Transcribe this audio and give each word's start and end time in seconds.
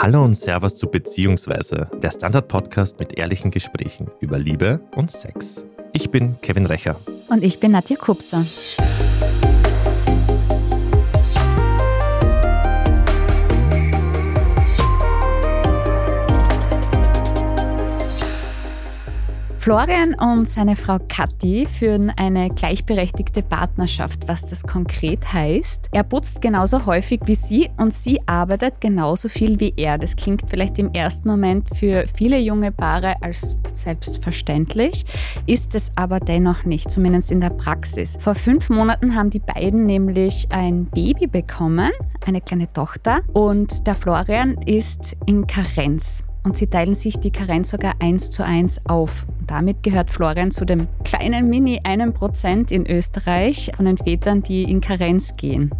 Hallo 0.00 0.24
und 0.24 0.34
Servus 0.34 0.76
zu 0.76 0.86
Beziehungsweise, 0.86 1.90
der 2.00 2.12
Standard-Podcast 2.12 3.00
mit 3.00 3.18
ehrlichen 3.18 3.50
Gesprächen 3.50 4.08
über 4.20 4.38
Liebe 4.38 4.78
und 4.94 5.10
Sex. 5.10 5.66
Ich 5.92 6.12
bin 6.12 6.40
Kevin 6.40 6.66
Recher. 6.66 6.94
Und 7.26 7.42
ich 7.42 7.58
bin 7.58 7.72
Nadja 7.72 7.96
Kupser. 7.96 8.44
Florian 19.68 20.14
und 20.14 20.48
seine 20.48 20.76
Frau 20.76 20.96
Kathi 21.10 21.66
führen 21.66 22.08
eine 22.08 22.48
gleichberechtigte 22.48 23.42
Partnerschaft, 23.42 24.26
was 24.26 24.46
das 24.46 24.62
konkret 24.62 25.30
heißt. 25.30 25.90
Er 25.92 26.04
putzt 26.04 26.40
genauso 26.40 26.86
häufig 26.86 27.20
wie 27.26 27.34
sie 27.34 27.68
und 27.76 27.92
sie 27.92 28.18
arbeitet 28.26 28.80
genauso 28.80 29.28
viel 29.28 29.60
wie 29.60 29.74
er. 29.76 29.98
Das 29.98 30.16
klingt 30.16 30.44
vielleicht 30.48 30.78
im 30.78 30.94
ersten 30.94 31.28
Moment 31.28 31.68
für 31.76 32.06
viele 32.16 32.38
junge 32.38 32.72
Paare 32.72 33.16
als 33.20 33.56
selbstverständlich, 33.74 35.04
ist 35.44 35.74
es 35.74 35.92
aber 35.96 36.18
dennoch 36.18 36.64
nicht, 36.64 36.90
zumindest 36.90 37.30
in 37.30 37.42
der 37.42 37.50
Praxis. 37.50 38.16
Vor 38.20 38.36
fünf 38.36 38.70
Monaten 38.70 39.14
haben 39.14 39.28
die 39.28 39.38
beiden 39.38 39.84
nämlich 39.84 40.48
ein 40.50 40.86
Baby 40.86 41.26
bekommen, 41.26 41.90
eine 42.24 42.40
kleine 42.40 42.72
Tochter, 42.72 43.20
und 43.34 43.86
der 43.86 43.96
Florian 43.96 44.54
ist 44.62 45.14
in 45.26 45.46
Karenz 45.46 46.24
und 46.44 46.56
sie 46.56 46.66
teilen 46.66 46.94
sich 46.94 47.18
die 47.18 47.30
Karenz 47.30 47.70
sogar 47.70 47.94
eins 48.00 48.30
zu 48.30 48.44
eins 48.44 48.80
auf. 48.86 49.26
Damit 49.46 49.82
gehört 49.82 50.10
Florian 50.10 50.50
zu 50.50 50.64
dem 50.64 50.88
kleinen 51.04 51.48
Mini 51.48 51.80
1% 51.82 52.70
in 52.70 52.86
Österreich 52.86 53.72
von 53.76 53.86
den 53.86 53.98
Vätern, 53.98 54.42
die 54.42 54.64
in 54.64 54.80
Karenz 54.80 55.36
gehen. 55.36 55.70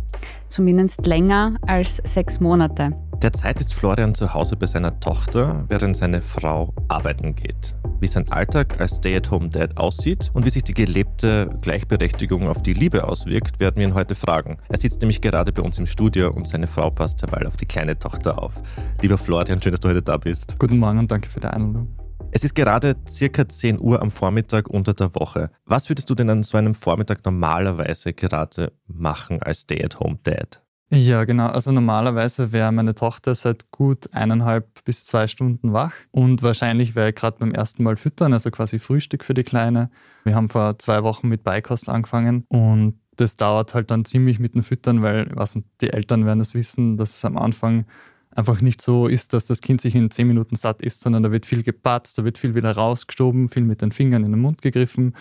Zumindest 0.49 1.07
länger 1.07 1.57
als 1.67 1.97
sechs 2.05 2.41
Monate. 2.41 2.93
Derzeit 3.23 3.61
ist 3.61 3.75
Florian 3.75 4.15
zu 4.15 4.33
Hause 4.33 4.55
bei 4.55 4.67
seiner 4.67 5.01
Tochter, 5.01 5.65
während 5.69 5.97
seine 5.97 6.23
Frau 6.23 6.73
arbeiten 6.87 7.35
geht. 7.35 7.75
Wie 7.99 8.07
sein 8.07 8.31
Alltag 8.31 8.81
als 8.81 8.99
Stay-at-home-Dad 8.99 9.77
aussieht 9.77 10.31
und 10.35 10.47
wie 10.47 10.51
sich 10.51 10.63
die 10.63 10.73
gelebte 10.73 11.51
Gleichberechtigung 11.61 12.47
auf 12.47 12.63
die 12.63 12.75
Liebe 12.75 13.03
auswirkt, 13.03 13.59
werden 13.59 13.79
wir 13.79 13.89
ihn 13.89 13.95
heute 13.95 14.15
fragen. 14.15 14.59
Er 14.69 14.79
sitzt 14.79 15.01
nämlich 15.01 15.21
gerade 15.21 15.53
bei 15.53 15.63
uns 15.63 15.81
im 15.81 15.87
Studio 15.87 16.31
und 16.31 16.47
seine 16.47 16.69
Frau 16.69 16.91
passt 16.91 17.21
derweil 17.21 17.45
auf 17.49 17.57
die 17.57 17.67
kleine 17.67 17.99
Tochter 17.99 18.41
auf. 18.41 18.55
Lieber 19.03 19.19
Florian, 19.19 19.61
schön, 19.61 19.73
dass 19.73 19.81
du 19.81 19.89
heute 19.89 20.03
da 20.03 20.17
bist. 20.17 20.57
Guten 20.61 20.79
Morgen 20.79 21.01
und 21.01 21.11
danke 21.11 21.29
für 21.29 21.41
die 21.41 21.49
Einladung. 21.49 21.89
Es 22.31 22.45
ist 22.45 22.55
gerade 22.55 22.95
circa 23.09 23.49
10 23.49 23.81
Uhr 23.81 24.01
am 24.01 24.13
Vormittag 24.13 24.69
unter 24.69 24.95
der 24.95 25.13
Woche. 25.17 25.51
Was 25.65 25.89
würdest 25.89 26.09
du 26.09 26.15
denn 26.15 26.31
an 26.31 26.45
so 26.45 26.57
einem 26.57 26.77
Vormittag 26.77 27.25
normalerweise 27.25 28.13
gerade 28.13 28.71
machen 28.87 29.43
als 29.43 29.63
Stay-at-home-Dad? 29.63 30.63
Ja, 30.91 31.25
genau. 31.25 31.49
Also 31.49 31.71
normalerweise 31.71 32.53
wäre 32.53 32.73
meine 32.73 32.95
Tochter 32.95 33.35
seit 33.35 33.71
gut 33.71 34.09
eineinhalb 34.15 34.85
bis 34.85 35.05
zwei 35.05 35.27
Stunden 35.27 35.75
wach 35.75 35.93
und 36.13 36.43
wahrscheinlich 36.43 36.95
wäre 36.95 37.11
ich 37.11 37.15
gerade 37.15 37.39
beim 37.39 37.53
ersten 37.53 37.83
Mal 37.83 37.97
füttern, 37.97 38.33
also 38.33 38.51
quasi 38.51 38.79
Frühstück 38.79 39.23
für 39.23 39.35
die 39.35 39.45
Kleine. 39.45 39.91
Wir 40.25 40.35
haben 40.35 40.49
vor 40.49 40.79
zwei 40.79 41.03
Wochen 41.03 41.29
mit 41.29 41.45
Beikost 41.45 41.91
angefangen 41.91 42.45
und 42.49 42.99
das 43.17 43.37
dauert 43.37 43.75
halt 43.75 43.91
dann 43.91 44.07
ziemlich 44.07 44.39
mit 44.39 44.55
dem 44.55 44.63
Füttern, 44.63 45.03
weil 45.03 45.31
was, 45.35 45.59
die 45.83 45.93
Eltern 45.93 46.25
werden 46.25 46.41
es 46.41 46.55
wissen, 46.55 46.97
dass 46.97 47.17
es 47.17 47.25
am 47.25 47.37
Anfang 47.37 47.85
einfach 48.31 48.63
nicht 48.63 48.81
so 48.81 49.09
ist, 49.09 49.35
dass 49.35 49.45
das 49.45 49.61
Kind 49.61 49.83
sich 49.83 49.95
in 49.95 50.11
zehn 50.11 50.27
Minuten 50.27 50.57
satt 50.57 50.81
isst, 50.81 51.03
sondern 51.03 51.23
da 51.23 51.31
wird 51.31 51.45
viel 51.45 51.63
gepatzt, 51.63 52.17
da 52.19 52.25
wird 52.25 52.39
viel 52.39 52.55
wieder 52.55 52.73
rausgestoben, 52.73 53.51
viel 53.51 53.65
mit 53.65 53.83
den 53.83 53.93
Fingern 53.93 54.25
in 54.25 54.33
den 54.33 54.41
Mund 54.41 54.63
gegriffen 54.63 55.15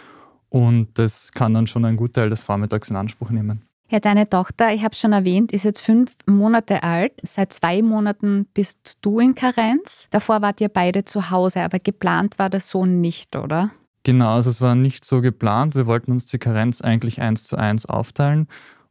und 0.48 0.98
das 0.98 1.34
kann 1.34 1.54
dann 1.54 1.68
schon 1.68 1.84
einen 1.84 1.98
Gutteil 1.98 2.30
des 2.30 2.44
Vormittags 2.44 2.90
in 2.90 2.96
Anspruch 2.96 3.32
nehmen. 3.32 3.67
Ja, 3.90 4.02
deine 4.02 4.28
Tochter, 4.28 4.74
ich 4.74 4.84
habe 4.84 4.96
schon 4.96 5.14
erwähnt, 5.14 5.54
ist 5.54 5.64
jetzt 5.64 5.82
fünf 5.82 6.12
Monate 6.26 6.84
alt. 6.84 7.14
Seit 7.24 7.54
zwei 7.54 7.82
Monaten 7.82 8.46
bist 8.54 8.98
du 9.02 9.20
in 9.20 9.34
Karenz. 9.34 10.10
Davor 10.12 10.42
wart 10.42 10.60
ihr 10.60 10.68
beide 10.68 11.06
zu 11.06 11.32
Hause, 11.32 11.62
aber 11.62 11.80
geplant 11.80 12.38
war 12.38 12.50
das 12.50 12.70
so 12.70 12.86
nicht, 12.86 13.38
oder? 13.38 13.72
Genau, 14.04 14.36
also 14.36 14.50
es 14.50 14.60
war 14.60 14.76
nicht 14.76 15.06
so 15.06 15.22
geplant. 15.22 15.76
Wir 15.76 15.88
wollten 15.88 16.12
uns 16.12 16.26
die 16.26 16.38
Karenz 16.38 16.82
eigentlich 16.82 17.22
eins 17.22 17.46
zu 17.46 17.56
eins 17.56 17.86
aufteilen. 17.86 18.48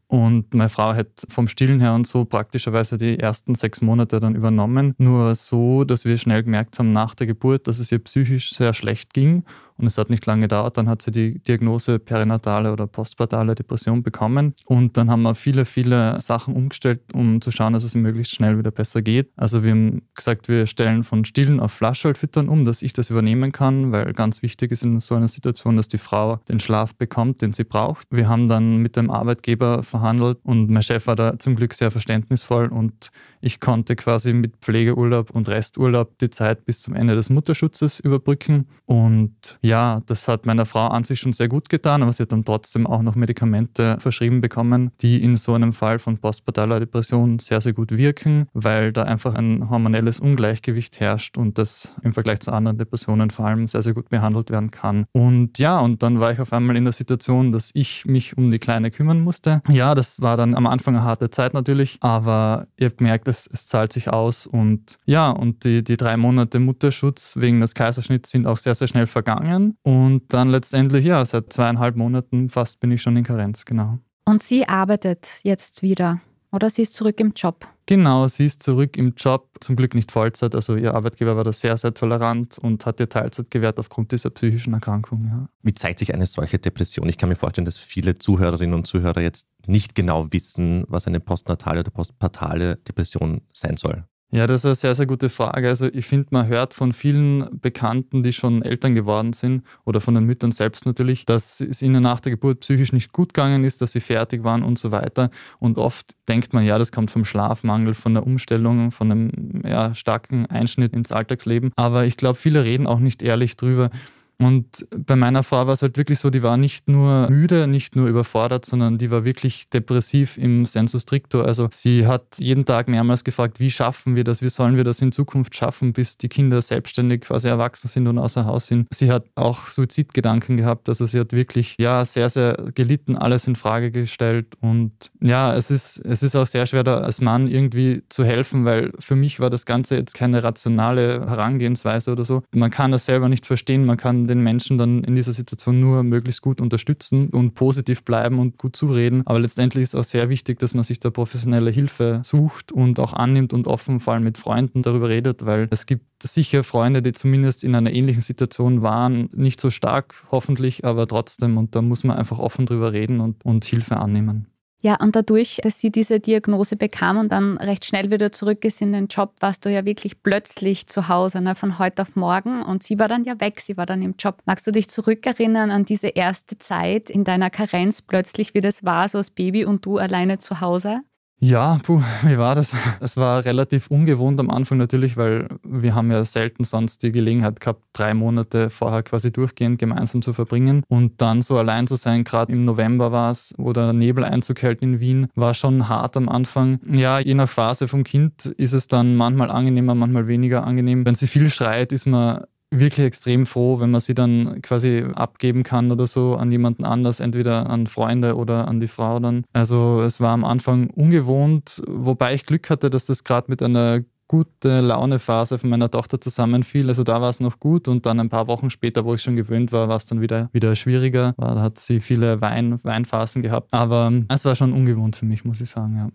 Und 0.08 0.54
meine 0.54 0.68
Frau 0.68 0.94
hat 0.94 1.26
vom 1.28 1.48
Stillen 1.48 1.80
her 1.80 1.92
und 1.94 2.06
so 2.06 2.24
praktischerweise 2.24 2.96
die 2.96 3.18
ersten 3.18 3.54
sechs 3.54 3.82
Monate 3.82 4.20
dann 4.20 4.34
übernommen. 4.34 4.94
Nur 4.98 5.34
so, 5.34 5.84
dass 5.84 6.04
wir 6.06 6.16
schnell 6.16 6.42
gemerkt 6.42 6.78
haben 6.78 6.92
nach 6.92 7.14
der 7.14 7.26
Geburt, 7.26 7.66
dass 7.66 7.80
es 7.80 7.92
ihr 7.92 7.98
psychisch 7.98 8.54
sehr 8.54 8.72
schlecht 8.72 9.12
ging 9.12 9.44
und 9.78 9.86
es 9.86 9.98
hat 9.98 10.10
nicht 10.10 10.24
lange 10.26 10.42
gedauert. 10.42 10.76
Dann 10.76 10.88
hat 10.88 11.02
sie 11.02 11.10
die 11.10 11.38
Diagnose 11.40 11.98
perinatale 11.98 12.72
oder 12.72 12.86
postpartale 12.86 13.54
Depression 13.54 14.02
bekommen. 14.02 14.54
Und 14.64 14.96
dann 14.96 15.10
haben 15.10 15.22
wir 15.22 15.34
viele, 15.34 15.64
viele 15.64 16.20
Sachen 16.20 16.54
umgestellt, 16.54 17.00
um 17.12 17.40
zu 17.40 17.50
schauen, 17.50 17.72
dass 17.72 17.84
es 17.84 17.94
möglichst 17.94 18.34
schnell 18.34 18.58
wieder 18.58 18.70
besser 18.70 19.02
geht. 19.02 19.30
Also 19.36 19.64
wir 19.64 19.72
haben 19.72 20.02
gesagt, 20.14 20.48
wir 20.48 20.66
stellen 20.66 21.04
von 21.04 21.24
Stillen 21.24 21.60
auf 21.60 21.72
Flaschhaltfüttern 21.72 22.48
um, 22.48 22.64
dass 22.64 22.82
ich 22.82 22.92
das 22.92 23.10
übernehmen 23.10 23.52
kann, 23.52 23.92
weil 23.92 24.12
ganz 24.12 24.42
wichtig 24.42 24.72
ist 24.72 24.84
in 24.84 25.00
so 25.00 25.14
einer 25.14 25.28
Situation, 25.28 25.76
dass 25.76 25.88
die 25.88 25.98
Frau 25.98 26.36
den 26.48 26.60
Schlaf 26.60 26.94
bekommt, 26.94 27.42
den 27.42 27.52
sie 27.52 27.64
braucht. 27.64 28.06
Wir 28.10 28.28
haben 28.28 28.48
dann 28.48 28.78
mit 28.78 28.96
dem 28.96 29.10
Arbeitgeber 29.10 29.82
verhandelt 29.82 30.38
und 30.42 30.70
mein 30.70 30.82
Chef 30.82 31.06
war 31.06 31.16
da 31.16 31.38
zum 31.38 31.56
Glück 31.56 31.74
sehr 31.74 31.90
verständnisvoll 31.90 32.68
und 32.68 33.10
ich 33.40 33.60
konnte 33.60 33.94
quasi 33.96 34.32
mit 34.32 34.56
Pflegeurlaub 34.56 35.30
und 35.30 35.48
Resturlaub 35.48 36.18
die 36.18 36.30
Zeit 36.30 36.64
bis 36.64 36.82
zum 36.82 36.94
Ende 36.94 37.14
des 37.14 37.30
Mutterschutzes 37.30 38.00
überbrücken. 38.00 38.66
Und 38.86 39.58
ja, 39.66 40.00
das 40.06 40.28
hat 40.28 40.46
meiner 40.46 40.64
Frau 40.64 40.86
an 40.86 41.04
sich 41.04 41.18
schon 41.18 41.32
sehr 41.32 41.48
gut 41.48 41.68
getan, 41.68 42.02
aber 42.02 42.12
sie 42.12 42.22
hat 42.22 42.32
dann 42.32 42.44
trotzdem 42.44 42.86
auch 42.86 43.02
noch 43.02 43.16
Medikamente 43.16 43.96
verschrieben 43.98 44.40
bekommen, 44.40 44.92
die 45.00 45.22
in 45.22 45.34
so 45.34 45.54
einem 45.54 45.72
Fall 45.72 45.98
von 45.98 46.18
postpartaler 46.18 46.78
Depression 46.78 47.40
sehr, 47.40 47.60
sehr 47.60 47.72
gut 47.72 47.90
wirken, 47.90 48.46
weil 48.52 48.92
da 48.92 49.02
einfach 49.02 49.34
ein 49.34 49.68
hormonelles 49.68 50.20
Ungleichgewicht 50.20 51.00
herrscht 51.00 51.36
und 51.36 51.58
das 51.58 51.96
im 52.02 52.12
Vergleich 52.12 52.40
zu 52.40 52.52
anderen 52.52 52.78
Depressionen 52.78 53.30
vor 53.30 53.46
allem 53.46 53.66
sehr, 53.66 53.82
sehr 53.82 53.92
gut 53.92 54.08
behandelt 54.08 54.50
werden 54.50 54.70
kann. 54.70 55.06
Und 55.12 55.58
ja, 55.58 55.80
und 55.80 56.02
dann 56.02 56.20
war 56.20 56.32
ich 56.32 56.40
auf 56.40 56.52
einmal 56.52 56.76
in 56.76 56.84
der 56.84 56.92
Situation, 56.92 57.50
dass 57.50 57.70
ich 57.74 58.06
mich 58.06 58.38
um 58.38 58.50
die 58.52 58.58
Kleine 58.58 58.92
kümmern 58.92 59.20
musste. 59.20 59.62
Ja, 59.68 59.96
das 59.96 60.20
war 60.22 60.36
dann 60.36 60.54
am 60.54 60.66
Anfang 60.66 60.94
eine 60.94 61.04
harte 61.04 61.30
Zeit 61.30 61.54
natürlich, 61.54 61.98
aber 62.00 62.68
ihr 62.76 62.86
habt 62.86 62.98
gemerkt, 62.98 63.26
es, 63.26 63.48
es 63.52 63.66
zahlt 63.66 63.92
sich 63.92 64.12
aus 64.12 64.46
und 64.46 64.98
ja, 65.06 65.30
und 65.30 65.64
die, 65.64 65.82
die 65.82 65.96
drei 65.96 66.16
Monate 66.16 66.60
Mutterschutz 66.60 67.36
wegen 67.36 67.60
des 67.60 67.74
Kaiserschnitts 67.74 68.30
sind 68.30 68.46
auch 68.46 68.58
sehr, 68.58 68.76
sehr 68.76 68.86
schnell 68.86 69.08
vergangen 69.08 69.55
und 69.82 70.22
dann 70.28 70.48
letztendlich, 70.48 71.04
ja, 71.04 71.24
seit 71.24 71.52
zweieinhalb 71.52 71.96
Monaten 71.96 72.48
fast 72.48 72.80
bin 72.80 72.90
ich 72.90 73.02
schon 73.02 73.16
in 73.16 73.24
Karenz, 73.24 73.64
genau. 73.64 73.98
Und 74.24 74.42
sie 74.42 74.68
arbeitet 74.68 75.40
jetzt 75.42 75.82
wieder 75.82 76.20
oder 76.56 76.70
sie 76.70 76.82
ist 76.82 76.94
zurück 76.94 77.20
im 77.20 77.32
Job? 77.34 77.66
Genau, 77.84 78.26
sie 78.26 78.46
ist 78.46 78.62
zurück 78.62 78.96
im 78.96 79.14
Job, 79.16 79.50
zum 79.60 79.76
Glück 79.76 79.94
nicht 79.94 80.10
Vollzeit. 80.10 80.54
Also 80.54 80.74
ihr 80.74 80.94
Arbeitgeber 80.94 81.36
war 81.36 81.44
da 81.44 81.52
sehr, 81.52 81.76
sehr 81.76 81.94
tolerant 81.94 82.58
und 82.58 82.86
hat 82.86 82.98
ihr 82.98 83.08
Teilzeit 83.08 83.50
gewährt 83.50 83.78
aufgrund 83.78 84.10
dieser 84.10 84.30
psychischen 84.30 84.72
Erkrankung. 84.72 85.26
Ja. 85.26 85.48
Wie 85.62 85.74
zeigt 85.74 86.00
sich 86.00 86.14
eine 86.14 86.26
solche 86.26 86.58
Depression? 86.58 87.08
Ich 87.08 87.18
kann 87.18 87.28
mir 87.28 87.36
vorstellen, 87.36 87.64
dass 87.64 87.76
viele 87.76 88.18
Zuhörerinnen 88.18 88.74
und 88.74 88.86
Zuhörer 88.86 89.20
jetzt 89.20 89.46
nicht 89.66 89.94
genau 89.94 90.32
wissen, 90.32 90.84
was 90.88 91.06
eine 91.06 91.20
postnatale 91.20 91.80
oder 91.80 91.90
postpartale 91.90 92.76
Depression 92.76 93.42
sein 93.52 93.76
soll. 93.76 94.04
Ja, 94.32 94.48
das 94.48 94.60
ist 94.60 94.66
eine 94.66 94.74
sehr, 94.74 94.94
sehr 94.96 95.06
gute 95.06 95.28
Frage. 95.28 95.68
Also 95.68 95.86
ich 95.86 96.04
finde, 96.04 96.28
man 96.30 96.48
hört 96.48 96.74
von 96.74 96.92
vielen 96.92 97.60
Bekannten, 97.60 98.24
die 98.24 98.32
schon 98.32 98.62
Eltern 98.62 98.96
geworden 98.96 99.32
sind 99.32 99.62
oder 99.84 100.00
von 100.00 100.14
den 100.16 100.24
Müttern 100.24 100.50
selbst 100.50 100.84
natürlich, 100.84 101.26
dass 101.26 101.60
es 101.60 101.80
ihnen 101.80 102.02
nach 102.02 102.18
der 102.18 102.32
Geburt 102.32 102.60
psychisch 102.60 102.92
nicht 102.92 103.12
gut 103.12 103.34
gegangen 103.34 103.62
ist, 103.62 103.80
dass 103.82 103.92
sie 103.92 104.00
fertig 104.00 104.42
waren 104.42 104.64
und 104.64 104.80
so 104.80 104.90
weiter. 104.90 105.30
Und 105.60 105.78
oft 105.78 106.16
denkt 106.28 106.52
man, 106.54 106.64
ja, 106.64 106.76
das 106.76 106.90
kommt 106.90 107.12
vom 107.12 107.24
Schlafmangel, 107.24 107.94
von 107.94 108.14
der 108.14 108.26
Umstellung, 108.26 108.90
von 108.90 109.12
einem 109.12 109.62
ja, 109.64 109.94
starken 109.94 110.46
Einschnitt 110.46 110.92
ins 110.92 111.12
Alltagsleben. 111.12 111.70
Aber 111.76 112.04
ich 112.04 112.16
glaube, 112.16 112.36
viele 112.36 112.64
reden 112.64 112.88
auch 112.88 112.98
nicht 112.98 113.22
ehrlich 113.22 113.56
drüber. 113.56 113.90
Und 114.38 114.86
bei 114.94 115.16
meiner 115.16 115.42
Frau 115.42 115.66
war 115.66 115.72
es 115.72 115.82
halt 115.82 115.96
wirklich 115.96 116.18
so, 116.18 116.28
die 116.28 116.42
war 116.42 116.56
nicht 116.56 116.88
nur 116.88 117.28
müde, 117.30 117.66
nicht 117.66 117.96
nur 117.96 118.06
überfordert, 118.06 118.66
sondern 118.66 118.98
die 118.98 119.10
war 119.10 119.24
wirklich 119.24 119.70
depressiv 119.70 120.36
im 120.36 120.66
sensu 120.66 120.98
stricto. 120.98 121.40
Also 121.40 121.68
sie 121.70 122.06
hat 122.06 122.38
jeden 122.38 122.66
Tag 122.66 122.88
mehrmals 122.88 123.24
gefragt, 123.24 123.60
wie 123.60 123.70
schaffen 123.70 124.14
wir 124.14 124.24
das, 124.24 124.42
wie 124.42 124.50
sollen 124.50 124.76
wir 124.76 124.84
das 124.84 125.00
in 125.00 125.10
Zukunft 125.10 125.56
schaffen, 125.56 125.94
bis 125.94 126.18
die 126.18 126.28
Kinder 126.28 126.60
selbstständig 126.60 127.22
quasi 127.22 127.48
erwachsen 127.48 127.88
sind 127.88 128.06
und 128.08 128.18
außer 128.18 128.44
Haus 128.44 128.66
sind. 128.66 128.88
Sie 128.92 129.10
hat 129.10 129.24
auch 129.36 129.66
Suizidgedanken 129.66 130.58
gehabt, 130.58 130.88
also 130.90 131.06
sie 131.06 131.18
hat 131.18 131.32
wirklich 131.32 131.76
ja 131.78 132.04
sehr, 132.04 132.28
sehr 132.28 132.56
gelitten, 132.74 133.16
alles 133.16 133.46
in 133.46 133.56
Frage 133.56 133.90
gestellt. 133.90 134.48
Und 134.60 134.92
ja, 135.22 135.54
es 135.54 135.70
ist, 135.70 135.98
es 135.98 136.22
ist 136.22 136.36
auch 136.36 136.46
sehr 136.46 136.66
schwer, 136.66 136.84
da 136.84 136.98
als 136.98 137.22
Mann 137.22 137.48
irgendwie 137.48 138.02
zu 138.10 138.24
helfen, 138.24 138.66
weil 138.66 138.92
für 138.98 139.16
mich 139.16 139.40
war 139.40 139.48
das 139.48 139.64
Ganze 139.64 139.96
jetzt 139.96 140.14
keine 140.14 140.42
rationale 140.42 141.26
Herangehensweise 141.26 142.12
oder 142.12 142.24
so. 142.24 142.42
Man 142.52 142.70
kann 142.70 142.92
das 142.92 143.06
selber 143.06 143.30
nicht 143.30 143.46
verstehen, 143.46 143.86
man 143.86 143.96
kann 143.96 144.25
den 144.26 144.42
Menschen 144.42 144.78
dann 144.78 145.04
in 145.04 145.14
dieser 145.14 145.32
Situation 145.32 145.80
nur 145.80 146.02
möglichst 146.02 146.42
gut 146.42 146.60
unterstützen 146.60 147.28
und 147.30 147.54
positiv 147.54 148.04
bleiben 148.04 148.38
und 148.38 148.58
gut 148.58 148.76
zureden. 148.76 149.22
Aber 149.26 149.38
letztendlich 149.38 149.82
ist 149.82 149.94
auch 149.94 150.04
sehr 150.04 150.28
wichtig, 150.28 150.58
dass 150.58 150.74
man 150.74 150.84
sich 150.84 151.00
da 151.00 151.10
professionelle 151.10 151.70
Hilfe 151.70 152.20
sucht 152.22 152.72
und 152.72 153.00
auch 153.00 153.12
annimmt 153.12 153.52
und 153.52 153.66
offen 153.66 154.00
vor 154.00 154.14
allem 154.14 154.24
mit 154.24 154.38
Freunden 154.38 154.82
darüber 154.82 155.08
redet, 155.08 155.44
weil 155.44 155.68
es 155.70 155.86
gibt 155.86 156.22
sicher 156.22 156.64
Freunde, 156.64 157.02
die 157.02 157.12
zumindest 157.12 157.64
in 157.64 157.74
einer 157.74 157.92
ähnlichen 157.92 158.22
Situation 158.22 158.82
waren, 158.82 159.28
nicht 159.34 159.60
so 159.60 159.70
stark 159.70 160.14
hoffentlich, 160.30 160.84
aber 160.84 161.06
trotzdem 161.06 161.58
und 161.58 161.74
da 161.74 161.82
muss 161.82 162.04
man 162.04 162.16
einfach 162.16 162.38
offen 162.38 162.66
drüber 162.66 162.92
reden 162.92 163.20
und, 163.20 163.44
und 163.44 163.64
Hilfe 163.64 163.98
annehmen. 163.98 164.46
Ja, 164.86 164.94
und 165.00 165.16
dadurch, 165.16 165.58
dass 165.64 165.80
sie 165.80 165.90
diese 165.90 166.20
Diagnose 166.20 166.76
bekam 166.76 167.18
und 167.18 167.32
dann 167.32 167.56
recht 167.56 167.84
schnell 167.84 168.12
wieder 168.12 168.30
zurück 168.30 168.64
ist 168.64 168.80
in 168.80 168.92
den 168.92 169.08
Job, 169.08 169.34
warst 169.40 169.64
du 169.64 169.68
ja 169.68 169.84
wirklich 169.84 170.22
plötzlich 170.22 170.86
zu 170.86 171.08
Hause, 171.08 171.40
ne, 171.40 171.56
von 171.56 171.80
heute 171.80 172.02
auf 172.02 172.14
morgen. 172.14 172.62
Und 172.62 172.84
sie 172.84 173.00
war 173.00 173.08
dann 173.08 173.24
ja 173.24 173.40
weg, 173.40 173.58
sie 173.60 173.76
war 173.76 173.84
dann 173.84 174.00
im 174.00 174.14
Job. 174.16 174.42
Magst 174.44 174.64
du 174.64 174.70
dich 174.70 174.88
zurückerinnern 174.88 175.72
an 175.72 175.84
diese 175.84 176.06
erste 176.06 176.56
Zeit 176.58 177.10
in 177.10 177.24
deiner 177.24 177.50
Karenz 177.50 178.00
plötzlich, 178.00 178.54
wie 178.54 178.60
das 178.60 178.84
war, 178.84 179.08
so 179.08 179.18
als 179.18 179.32
Baby 179.32 179.64
und 179.64 179.84
du 179.84 179.98
alleine 179.98 180.38
zu 180.38 180.60
Hause? 180.60 181.00
Ja, 181.38 181.78
puh, 181.82 182.02
wie 182.22 182.38
war 182.38 182.54
das? 182.54 182.74
Es 183.00 183.18
war 183.18 183.44
relativ 183.44 183.88
ungewohnt 183.88 184.40
am 184.40 184.48
Anfang 184.48 184.78
natürlich, 184.78 185.18
weil 185.18 185.48
wir 185.62 185.94
haben 185.94 186.10
ja 186.10 186.24
selten 186.24 186.64
sonst 186.64 187.02
die 187.02 187.12
Gelegenheit 187.12 187.60
gehabt, 187.60 187.82
drei 187.92 188.14
Monate 188.14 188.70
vorher 188.70 189.02
quasi 189.02 189.30
durchgehend 189.30 189.78
gemeinsam 189.78 190.22
zu 190.22 190.32
verbringen. 190.32 190.82
Und 190.88 191.20
dann 191.20 191.42
so 191.42 191.58
allein 191.58 191.86
zu 191.86 191.96
sein, 191.96 192.24
gerade 192.24 192.52
im 192.52 192.64
November 192.64 193.12
war 193.12 193.30
es, 193.30 193.54
wo 193.58 193.74
der 193.74 193.92
Nebel 193.92 194.24
Einzug 194.24 194.62
hält 194.62 194.80
in 194.80 194.98
Wien, 194.98 195.28
war 195.34 195.52
schon 195.52 195.90
hart 195.90 196.16
am 196.16 196.30
Anfang. 196.30 196.80
Ja, 196.90 197.18
je 197.18 197.34
nach 197.34 197.50
Phase 197.50 197.86
vom 197.86 198.02
Kind 198.02 198.46
ist 198.46 198.72
es 198.72 198.88
dann 198.88 199.14
manchmal 199.14 199.50
angenehmer, 199.50 199.94
manchmal 199.94 200.28
weniger 200.28 200.64
angenehm. 200.64 201.04
Wenn 201.04 201.14
sie 201.14 201.26
viel 201.26 201.50
schreit, 201.50 201.92
ist 201.92 202.06
man 202.06 202.44
wirklich 202.70 203.06
extrem 203.06 203.46
froh, 203.46 203.80
wenn 203.80 203.90
man 203.90 204.00
sie 204.00 204.14
dann 204.14 204.60
quasi 204.62 205.04
abgeben 205.14 205.62
kann 205.62 205.92
oder 205.92 206.06
so 206.06 206.36
an 206.36 206.50
jemanden 206.50 206.84
anders, 206.84 207.20
entweder 207.20 207.70
an 207.70 207.86
Freunde 207.86 208.36
oder 208.36 208.68
an 208.68 208.80
die 208.80 208.88
Frau 208.88 209.20
dann. 209.20 209.44
Also 209.52 210.02
es 210.02 210.20
war 210.20 210.32
am 210.32 210.44
Anfang 210.44 210.90
ungewohnt, 210.90 211.82
wobei 211.86 212.34
ich 212.34 212.46
Glück 212.46 212.70
hatte, 212.70 212.90
dass 212.90 213.06
das 213.06 213.24
gerade 213.24 213.50
mit 213.50 213.62
einer 213.62 214.00
gute 214.28 214.80
Launephase 214.80 215.58
von 215.58 215.70
meiner 215.70 215.90
Tochter 215.90 216.20
zusammenfiel. 216.20 216.88
Also 216.88 217.04
da 217.04 217.20
war 217.20 217.30
es 217.30 217.38
noch 217.38 217.60
gut 217.60 217.86
und 217.86 218.06
dann 218.06 218.18
ein 218.18 218.28
paar 218.28 218.48
Wochen 218.48 218.70
später, 218.70 219.04
wo 219.04 219.14
ich 219.14 219.22
schon 219.22 219.36
gewöhnt 219.36 219.70
war, 219.72 219.88
war 219.88 219.96
es 219.96 220.06
dann 220.06 220.20
wieder, 220.20 220.48
wieder 220.52 220.74
schwieriger. 220.74 221.34
Da 221.38 221.60
hat 221.60 221.78
sie 221.78 222.00
viele 222.00 222.40
Wein, 222.40 222.82
Weinphasen 222.82 223.42
gehabt. 223.42 223.72
Aber 223.72 224.12
es 224.28 224.44
war 224.44 224.56
schon 224.56 224.72
ungewohnt 224.72 225.14
für 225.16 225.26
mich, 225.26 225.44
muss 225.44 225.60
ich 225.60 225.70
sagen, 225.70 225.96
ja 225.96 226.08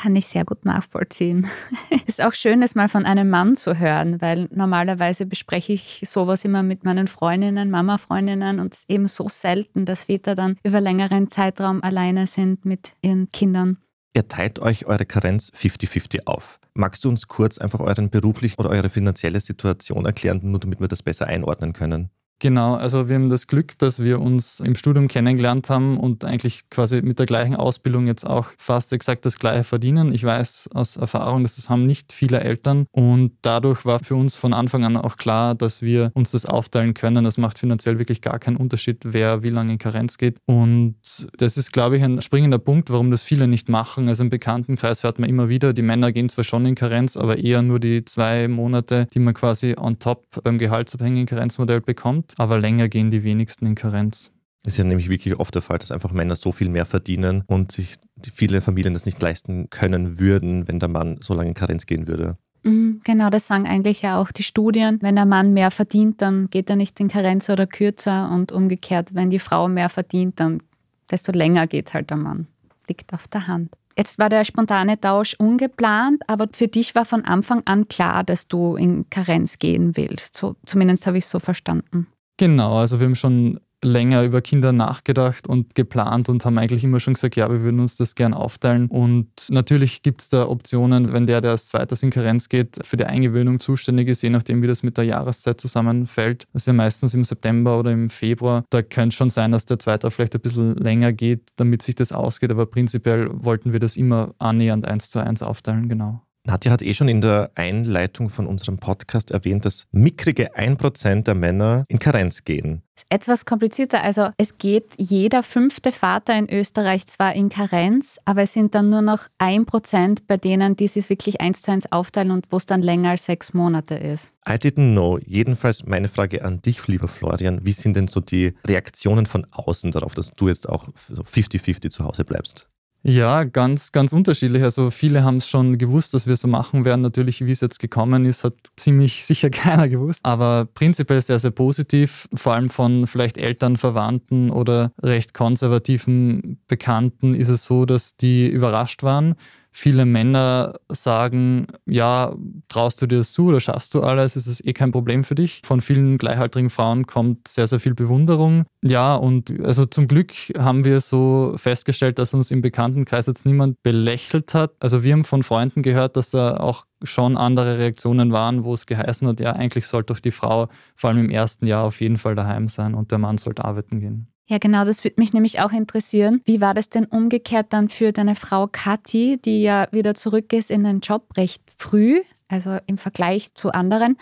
kann 0.00 0.16
ich 0.16 0.26
sehr 0.26 0.44
gut 0.44 0.64
nachvollziehen. 0.64 1.46
ist 2.06 2.22
auch 2.22 2.32
schön, 2.32 2.62
das 2.62 2.74
mal 2.74 2.88
von 2.88 3.04
einem 3.04 3.28
Mann 3.28 3.54
zu 3.54 3.78
hören, 3.78 4.20
weil 4.20 4.48
normalerweise 4.50 5.26
bespreche 5.26 5.74
ich 5.74 6.02
sowas 6.06 6.44
immer 6.44 6.62
mit 6.62 6.84
meinen 6.84 7.06
Freundinnen, 7.06 7.70
Mama-Freundinnen 7.70 8.60
und 8.60 8.72
es 8.72 8.80
ist 8.80 8.90
eben 8.90 9.08
so 9.08 9.28
selten, 9.28 9.84
dass 9.84 10.04
Väter 10.04 10.34
dann 10.34 10.56
über 10.64 10.80
längeren 10.80 11.28
Zeitraum 11.28 11.82
alleine 11.82 12.26
sind 12.26 12.64
mit 12.64 12.94
ihren 13.02 13.30
Kindern. 13.30 13.76
Ihr 14.14 14.26
teilt 14.26 14.58
euch 14.58 14.86
eure 14.86 15.04
Karenz 15.04 15.52
50-50 15.54 16.26
auf. 16.26 16.58
Magst 16.74 17.04
du 17.04 17.10
uns 17.10 17.28
kurz 17.28 17.58
einfach 17.58 17.80
euren 17.80 18.10
beruflichen 18.10 18.58
oder 18.58 18.70
eure 18.70 18.88
finanzielle 18.88 19.40
Situation 19.40 20.06
erklären, 20.06 20.40
nur 20.42 20.60
damit 20.60 20.80
wir 20.80 20.88
das 20.88 21.02
besser 21.02 21.26
einordnen 21.26 21.74
können? 21.74 22.10
Genau, 22.42 22.74
also 22.74 23.10
wir 23.10 23.16
haben 23.16 23.28
das 23.28 23.46
Glück, 23.46 23.76
dass 23.76 24.02
wir 24.02 24.18
uns 24.18 24.60
im 24.60 24.74
Studium 24.74 25.08
kennengelernt 25.08 25.68
haben 25.68 26.00
und 26.00 26.24
eigentlich 26.24 26.70
quasi 26.70 27.02
mit 27.02 27.18
der 27.18 27.26
gleichen 27.26 27.54
Ausbildung 27.54 28.06
jetzt 28.06 28.24
auch 28.24 28.46
fast 28.56 28.94
exakt 28.94 29.26
das 29.26 29.38
gleiche 29.38 29.62
verdienen. 29.62 30.14
Ich 30.14 30.24
weiß 30.24 30.70
aus 30.72 30.96
Erfahrung, 30.96 31.42
dass 31.42 31.56
das 31.56 31.68
haben 31.68 31.84
nicht 31.84 32.14
viele 32.14 32.40
Eltern 32.40 32.86
und 32.92 33.32
dadurch 33.42 33.84
war 33.84 33.98
für 33.98 34.14
uns 34.14 34.36
von 34.36 34.54
Anfang 34.54 34.84
an 34.84 34.96
auch 34.96 35.18
klar, 35.18 35.54
dass 35.54 35.82
wir 35.82 36.12
uns 36.14 36.30
das 36.30 36.46
aufteilen 36.46 36.94
können. 36.94 37.24
Das 37.24 37.36
macht 37.36 37.58
finanziell 37.58 37.98
wirklich 37.98 38.22
gar 38.22 38.38
keinen 38.38 38.56
Unterschied, 38.56 39.02
wer 39.04 39.42
wie 39.42 39.50
lange 39.50 39.74
in 39.74 39.78
Karenz 39.78 40.16
geht. 40.16 40.38
Und 40.46 40.96
das 41.36 41.58
ist, 41.58 41.72
glaube 41.74 41.98
ich, 41.98 42.02
ein 42.02 42.22
springender 42.22 42.58
Punkt, 42.58 42.88
warum 42.88 43.10
das 43.10 43.22
viele 43.22 43.48
nicht 43.48 43.68
machen. 43.68 44.08
Also 44.08 44.24
im 44.24 44.30
Bekanntenkreis 44.30 45.04
hört 45.04 45.18
man 45.18 45.28
immer 45.28 45.50
wieder, 45.50 45.74
die 45.74 45.82
Männer 45.82 46.10
gehen 46.10 46.30
zwar 46.30 46.44
schon 46.44 46.64
in 46.64 46.74
Karenz, 46.74 47.18
aber 47.18 47.36
eher 47.36 47.60
nur 47.60 47.80
die 47.80 48.02
zwei 48.06 48.48
Monate, 48.48 49.08
die 49.12 49.18
man 49.18 49.34
quasi 49.34 49.74
on 49.78 49.98
top 49.98 50.24
beim 50.42 50.58
gehaltsabhängigen 50.58 51.26
Karenzmodell 51.26 51.82
bekommt 51.82 52.29
aber 52.38 52.58
länger 52.58 52.88
gehen 52.88 53.10
die 53.10 53.24
wenigsten 53.24 53.66
in 53.66 53.74
Karenz. 53.74 54.30
Es 54.64 54.74
ist 54.74 54.78
ja 54.78 54.84
nämlich 54.84 55.08
wirklich 55.08 55.38
oft 55.38 55.54
der 55.54 55.62
Fall, 55.62 55.78
dass 55.78 55.90
einfach 55.90 56.12
Männer 56.12 56.36
so 56.36 56.52
viel 56.52 56.68
mehr 56.68 56.84
verdienen 56.84 57.44
und 57.46 57.72
sich 57.72 57.96
viele 58.32 58.60
Familien 58.60 58.92
das 58.92 59.06
nicht 59.06 59.20
leisten 59.20 59.70
können 59.70 60.18
würden, 60.18 60.68
wenn 60.68 60.78
der 60.78 60.90
Mann 60.90 61.18
so 61.22 61.32
lange 61.32 61.48
in 61.48 61.54
Karenz 61.54 61.86
gehen 61.86 62.06
würde. 62.06 62.36
Mhm, 62.62 63.00
genau, 63.04 63.30
das 63.30 63.46
sagen 63.46 63.66
eigentlich 63.66 64.02
ja 64.02 64.20
auch 64.20 64.30
die 64.32 64.42
Studien. 64.42 64.98
Wenn 65.00 65.16
der 65.16 65.24
Mann 65.24 65.54
mehr 65.54 65.70
verdient, 65.70 66.20
dann 66.20 66.50
geht 66.50 66.68
er 66.68 66.76
nicht 66.76 67.00
in 67.00 67.08
Karenz 67.08 67.48
oder 67.48 67.66
kürzer 67.66 68.30
und 68.30 68.52
umgekehrt, 68.52 69.14
wenn 69.14 69.30
die 69.30 69.38
Frau 69.38 69.68
mehr 69.68 69.88
verdient, 69.88 70.38
dann 70.40 70.62
desto 71.10 71.32
länger 71.32 71.66
geht 71.66 71.94
halt 71.94 72.10
der 72.10 72.18
Mann. 72.18 72.46
Liegt 72.86 73.14
auf 73.14 73.28
der 73.28 73.46
Hand. 73.46 73.70
Jetzt 73.96 74.18
war 74.18 74.28
der 74.28 74.44
spontane 74.44 75.00
Tausch 75.00 75.34
ungeplant, 75.34 76.22
aber 76.26 76.48
für 76.52 76.68
dich 76.68 76.94
war 76.94 77.04
von 77.04 77.24
Anfang 77.24 77.62
an 77.66 77.88
klar, 77.88 78.24
dass 78.24 78.46
du 78.46 78.76
in 78.76 79.08
Karenz 79.10 79.58
gehen 79.58 79.96
willst. 79.96 80.36
So, 80.36 80.56
zumindest 80.64 81.06
habe 81.06 81.18
ich 81.18 81.24
es 81.24 81.30
so 81.30 81.38
verstanden. 81.38 82.06
Genau, 82.40 82.78
also 82.78 83.00
wir 83.00 83.04
haben 83.04 83.16
schon 83.16 83.60
länger 83.84 84.24
über 84.24 84.40
Kinder 84.40 84.72
nachgedacht 84.72 85.46
und 85.46 85.74
geplant 85.74 86.30
und 86.30 86.42
haben 86.46 86.56
eigentlich 86.56 86.82
immer 86.82 86.98
schon 86.98 87.12
gesagt, 87.12 87.36
ja, 87.36 87.50
wir 87.50 87.60
würden 87.60 87.80
uns 87.80 87.96
das 87.96 88.14
gern 88.14 88.32
aufteilen. 88.32 88.86
Und 88.86 89.28
natürlich 89.50 90.00
gibt 90.00 90.22
es 90.22 90.30
da 90.30 90.48
Optionen, 90.48 91.12
wenn 91.12 91.26
der, 91.26 91.42
der 91.42 91.50
als 91.50 91.68
zweites 91.68 92.02
in 92.02 92.08
Karenz 92.08 92.48
geht, 92.48 92.78
für 92.82 92.96
die 92.96 93.04
Eingewöhnung 93.04 93.60
zuständig 93.60 94.08
ist, 94.08 94.22
je 94.22 94.30
nachdem, 94.30 94.62
wie 94.62 94.66
das 94.66 94.82
mit 94.82 94.96
der 94.96 95.04
Jahreszeit 95.04 95.60
zusammenfällt. 95.60 96.46
Das 96.54 96.62
ist 96.62 96.66
ja 96.66 96.72
meistens 96.72 97.12
im 97.12 97.24
September 97.24 97.78
oder 97.78 97.92
im 97.92 98.08
Februar. 98.08 98.64
Da 98.70 98.80
könnte 98.80 99.14
schon 99.14 99.28
sein, 99.28 99.52
dass 99.52 99.66
der 99.66 99.78
zweite 99.78 100.10
vielleicht 100.10 100.34
ein 100.34 100.40
bisschen 100.40 100.76
länger 100.76 101.12
geht, 101.12 101.50
damit 101.56 101.82
sich 101.82 101.94
das 101.94 102.10
ausgeht. 102.10 102.50
Aber 102.50 102.64
prinzipiell 102.64 103.28
wollten 103.34 103.74
wir 103.74 103.80
das 103.80 103.98
immer 103.98 104.34
annähernd 104.38 104.88
eins 104.88 105.10
zu 105.10 105.18
eins 105.18 105.42
aufteilen, 105.42 105.90
genau. 105.90 106.22
Nadja 106.50 106.72
hat 106.72 106.82
eh 106.82 106.94
schon 106.94 107.06
in 107.06 107.20
der 107.20 107.52
Einleitung 107.54 108.28
von 108.28 108.48
unserem 108.48 108.78
Podcast 108.78 109.30
erwähnt, 109.30 109.64
dass 109.64 109.86
mickrige 109.92 110.56
1% 110.56 111.22
der 111.22 111.36
Männer 111.36 111.84
in 111.86 112.00
Karenz 112.00 112.42
gehen. 112.42 112.82
Ist 112.96 113.06
etwas 113.08 113.44
komplizierter. 113.44 114.02
Also 114.02 114.30
es 114.36 114.58
geht 114.58 114.94
jeder 114.98 115.44
fünfte 115.44 115.92
Vater 115.92 116.36
in 116.36 116.50
Österreich 116.50 117.06
zwar 117.06 117.36
in 117.36 117.50
Karenz, 117.50 118.18
aber 118.24 118.42
es 118.42 118.52
sind 118.52 118.74
dann 118.74 118.90
nur 118.90 119.00
noch 119.00 119.28
1% 119.38 120.22
bei 120.26 120.38
denen, 120.38 120.74
die 120.74 120.86
es 120.86 121.08
wirklich 121.08 121.40
eins 121.40 121.62
zu 121.62 121.70
eins 121.70 121.92
aufteilen 121.92 122.32
und 122.32 122.46
wo 122.50 122.56
es 122.56 122.66
dann 122.66 122.82
länger 122.82 123.10
als 123.10 123.26
sechs 123.26 123.54
Monate 123.54 123.94
ist. 123.94 124.32
I 124.48 124.54
didn't 124.54 124.90
know. 124.90 125.18
Jedenfalls 125.24 125.86
meine 125.86 126.08
Frage 126.08 126.44
an 126.44 126.60
dich, 126.62 126.84
lieber 126.88 127.06
Florian. 127.06 127.64
Wie 127.64 127.72
sind 127.72 127.94
denn 127.94 128.08
so 128.08 128.18
die 128.18 128.54
Reaktionen 128.66 129.26
von 129.26 129.46
außen 129.52 129.92
darauf, 129.92 130.14
dass 130.14 130.32
du 130.32 130.48
jetzt 130.48 130.68
auch 130.68 130.88
50-50 130.88 131.90
zu 131.90 132.04
Hause 132.04 132.24
bleibst? 132.24 132.68
Ja, 133.02 133.44
ganz, 133.44 133.92
ganz 133.92 134.12
unterschiedlich. 134.12 134.62
Also 134.62 134.90
viele 134.90 135.24
haben 135.24 135.38
es 135.38 135.48
schon 135.48 135.78
gewusst, 135.78 136.12
dass 136.12 136.26
wir 136.26 136.36
so 136.36 136.48
machen 136.48 136.84
werden. 136.84 137.00
Natürlich, 137.00 137.44
wie 137.46 137.50
es 137.50 137.62
jetzt 137.62 137.78
gekommen 137.78 138.26
ist, 138.26 138.44
hat 138.44 138.54
ziemlich 138.76 139.24
sicher 139.26 139.48
keiner 139.48 139.88
gewusst. 139.88 140.20
Aber 140.22 140.66
prinzipiell 140.66 141.20
sehr, 141.22 141.38
sehr 141.38 141.50
positiv, 141.50 142.28
vor 142.34 142.54
allem 142.54 142.68
von 142.68 143.06
vielleicht 143.06 143.38
Eltern, 143.38 143.78
Verwandten 143.78 144.50
oder 144.50 144.92
recht 145.02 145.32
konservativen 145.32 146.58
Bekannten 146.68 147.34
ist 147.34 147.48
es 147.48 147.64
so, 147.64 147.86
dass 147.86 148.16
die 148.16 148.48
überrascht 148.48 149.02
waren 149.02 149.34
viele 149.72 150.04
Männer 150.04 150.74
sagen, 150.88 151.66
ja, 151.86 152.34
traust 152.68 153.00
du 153.00 153.06
dir 153.06 153.18
das 153.18 153.32
zu 153.32 153.46
oder 153.46 153.60
schaffst 153.60 153.94
du 153.94 154.02
alles, 154.02 154.36
ist 154.36 154.46
es 154.46 154.64
eh 154.64 154.72
kein 154.72 154.92
Problem 154.92 155.24
für 155.24 155.34
dich. 155.34 155.62
Von 155.64 155.80
vielen 155.80 156.18
gleichaltrigen 156.18 156.70
Frauen 156.70 157.06
kommt 157.06 157.48
sehr, 157.48 157.66
sehr 157.66 157.80
viel 157.80 157.94
Bewunderung. 157.94 158.64
Ja, 158.82 159.14
und 159.14 159.52
also 159.64 159.86
zum 159.86 160.08
Glück 160.08 160.32
haben 160.58 160.84
wir 160.84 161.00
so 161.00 161.54
festgestellt, 161.56 162.18
dass 162.18 162.34
uns 162.34 162.50
im 162.50 162.62
Bekanntenkreis 162.62 163.26
jetzt 163.26 163.46
niemand 163.46 163.82
belächelt 163.82 164.54
hat. 164.54 164.72
Also 164.80 165.04
wir 165.04 165.12
haben 165.12 165.24
von 165.24 165.42
Freunden 165.42 165.82
gehört, 165.82 166.16
dass 166.16 166.30
da 166.30 166.56
auch 166.56 166.86
schon 167.02 167.36
andere 167.36 167.78
Reaktionen 167.78 168.32
waren, 168.32 168.64
wo 168.64 168.74
es 168.74 168.86
geheißen 168.86 169.26
hat, 169.28 169.40
ja, 169.40 169.52
eigentlich 169.52 169.86
sollte 169.86 170.12
doch 170.12 170.20
die 170.20 170.30
Frau 170.30 170.68
vor 170.94 171.10
allem 171.10 171.24
im 171.24 171.30
ersten 171.30 171.66
Jahr 171.66 171.84
auf 171.84 172.00
jeden 172.00 172.18
Fall 172.18 172.34
daheim 172.34 172.68
sein 172.68 172.94
und 172.94 173.10
der 173.10 173.18
Mann 173.18 173.38
sollte 173.38 173.64
arbeiten 173.64 174.00
gehen. 174.00 174.28
Ja, 174.50 174.58
genau, 174.58 174.84
das 174.84 175.04
würde 175.04 175.20
mich 175.20 175.32
nämlich 175.32 175.60
auch 175.60 175.70
interessieren. 175.70 176.42
Wie 176.44 176.60
war 176.60 176.74
das 176.74 176.88
denn 176.88 177.04
umgekehrt 177.04 177.66
dann 177.70 177.88
für 177.88 178.10
deine 178.10 178.34
Frau 178.34 178.66
Kathi, 178.66 179.38
die 179.40 179.62
ja 179.62 179.86
wieder 179.92 180.14
zurück 180.14 180.52
ist 180.52 180.72
in 180.72 180.82
den 180.82 180.98
Job 180.98 181.28
recht 181.36 181.62
früh, 181.76 182.22
also 182.48 182.78
im 182.88 182.98
Vergleich 182.98 183.54
zu 183.54 183.70
anderen? 183.70 184.16